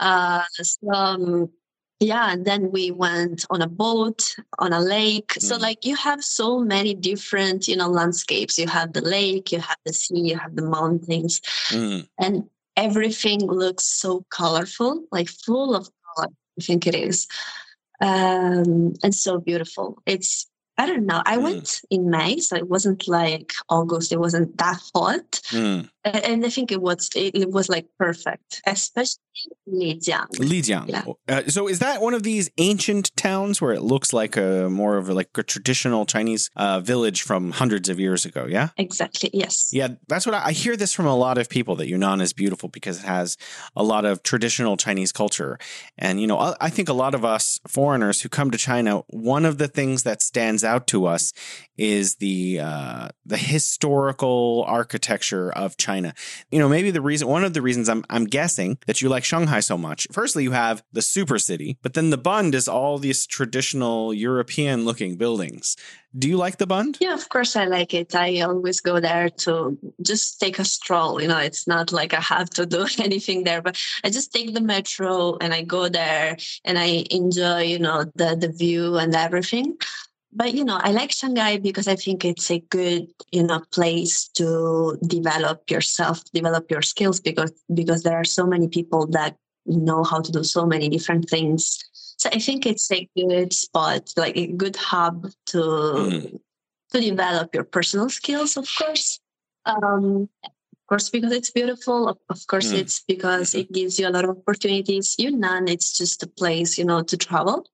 [0.00, 1.50] uh some
[2.00, 5.60] yeah and then we went on a boat on a lake so Mhm.
[5.62, 9.78] like you have so many different you know landscapes you have the lake you have
[9.86, 11.40] the sea you have the mountains
[11.70, 12.06] Mm.
[12.18, 12.44] and
[12.76, 16.28] everything looks so colorful like full of color
[16.58, 17.26] i think it is
[18.00, 21.42] um and so beautiful it's i don't know i Mm.
[21.42, 25.88] went in may so it wasn't like august it wasn't that hot Mm.
[26.06, 29.20] And i think it was it, was like perfect especially
[29.68, 30.28] Lijiang.
[30.36, 30.88] Lijiang.
[30.88, 31.04] Yeah.
[31.28, 34.96] Uh, so is that one of these ancient towns where it looks like a more
[34.96, 38.46] of a, like a traditional Chinese uh, village from hundreds of years ago?
[38.48, 38.68] Yeah.
[38.76, 41.88] exactly yes Yeah, that's what I, I hear this from a lot of people that
[41.88, 43.36] Yunnan is beautiful because it has
[43.74, 45.58] a lot of traditional Chinese culture.
[45.98, 49.02] And, you know, I, I think a lot of us foreigners who come to China,
[49.08, 51.32] one of the things that stands out to us
[51.76, 55.95] is the uh, the historical architecture of China.
[56.04, 59.24] You know, maybe the reason, one of the reasons I'm, I'm guessing that you like
[59.24, 60.06] Shanghai so much.
[60.12, 64.84] Firstly, you have the super city, but then the Bund is all these traditional European
[64.84, 65.76] looking buildings.
[66.18, 66.96] Do you like the Bund?
[67.00, 68.14] Yeah, of course I like it.
[68.14, 71.20] I always go there to just take a stroll.
[71.20, 74.54] You know, it's not like I have to do anything there, but I just take
[74.54, 79.14] the metro and I go there and I enjoy, you know, the the view and
[79.14, 79.76] everything.
[80.32, 84.28] But you know, I like Shanghai because I think it's a good, you know, place
[84.36, 90.04] to develop yourself, develop your skills because because there are so many people that know
[90.04, 91.78] how to do so many different things.
[92.18, 96.40] So I think it's a good spot, like a good hub to Mm.
[96.92, 99.18] to develop your personal skills, of course.
[99.64, 102.08] Um, of course, because it's beautiful.
[102.08, 102.78] Of, of course, Mm.
[102.80, 105.16] it's because it gives you a lot of opportunities.
[105.18, 107.66] Yunnan, it's just a place, you know, to travel.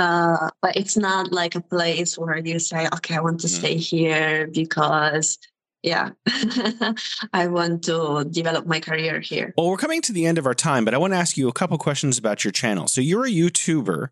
[0.00, 3.58] Uh, but it's not like a place where you say, okay, I want to Mm.
[3.60, 5.36] stay here because,
[5.82, 6.10] yeah,
[7.34, 9.52] I want to develop my career here.
[9.58, 11.48] Well, we're coming to the end of our time, but I want to ask you
[11.48, 12.88] a couple questions about your channel.
[12.88, 14.08] So you're a YouTuber,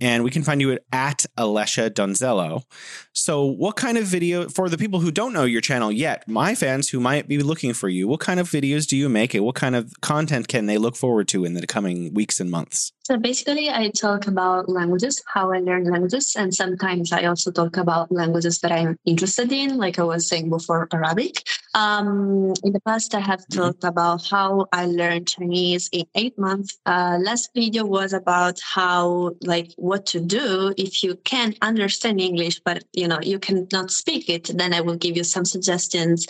[0.00, 2.64] and we can find you at, at Alessia Donzello.
[3.12, 6.54] So what kind of video for the people who don't know your channel yet, my
[6.54, 9.44] fans who might be looking for you, what kind of videos do you make and
[9.44, 12.92] what kind of content can they look forward to in the coming weeks and months?
[13.10, 17.76] So basically, I talk about languages, how I learn languages, and sometimes I also talk
[17.76, 21.42] about languages that I'm interested in, like I was saying before, Arabic.
[21.74, 26.78] Um, in the past, I have talked about how I learned Chinese in eight months.
[26.86, 32.60] Uh, last video was about how, like, what to do if you can't understand English,
[32.64, 34.44] but you know you cannot speak it.
[34.54, 36.26] Then I will give you some suggestions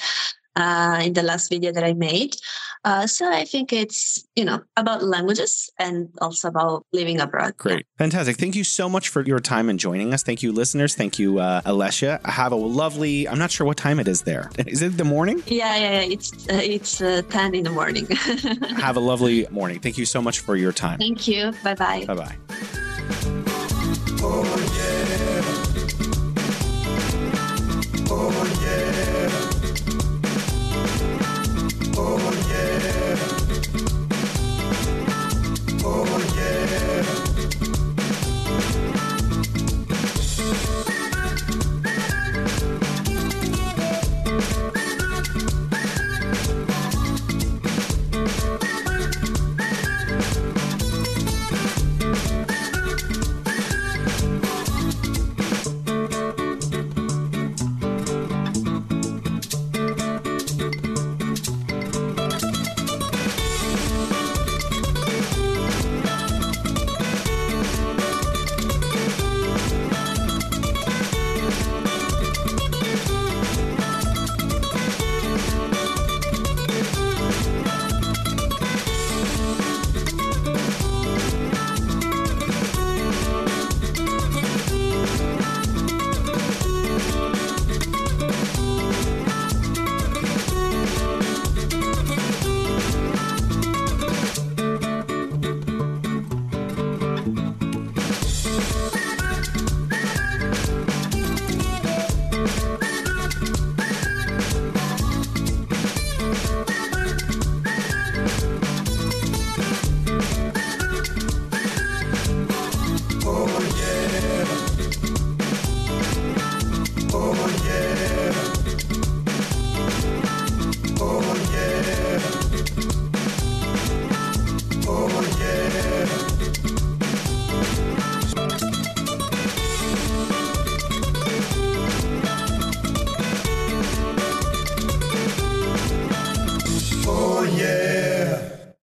[0.56, 2.36] uh, in the last video that I made.
[2.82, 7.56] Uh, so I think it's you know about languages and also about living abroad.
[7.58, 7.84] Great.
[7.98, 8.38] Fantastic.
[8.38, 10.22] Thank you so much for your time and joining us.
[10.22, 10.94] Thank you, listeners.
[10.94, 12.24] Thank you, uh, Alessia.
[12.24, 14.50] Have a lovely, I'm not sure what time it is there.
[14.66, 15.42] Is it the morning?
[15.46, 16.14] Yeah, yeah, yeah.
[16.14, 18.06] It's uh, it's uh, ten in the morning.
[18.80, 19.78] Have a lovely morning.
[19.80, 20.98] Thank you so much for your time.
[20.98, 21.52] Thank you.
[21.62, 22.06] Bye bye.
[22.06, 23.39] Bye bye.
[24.22, 24.70] Oh.
[24.74, 24.79] you.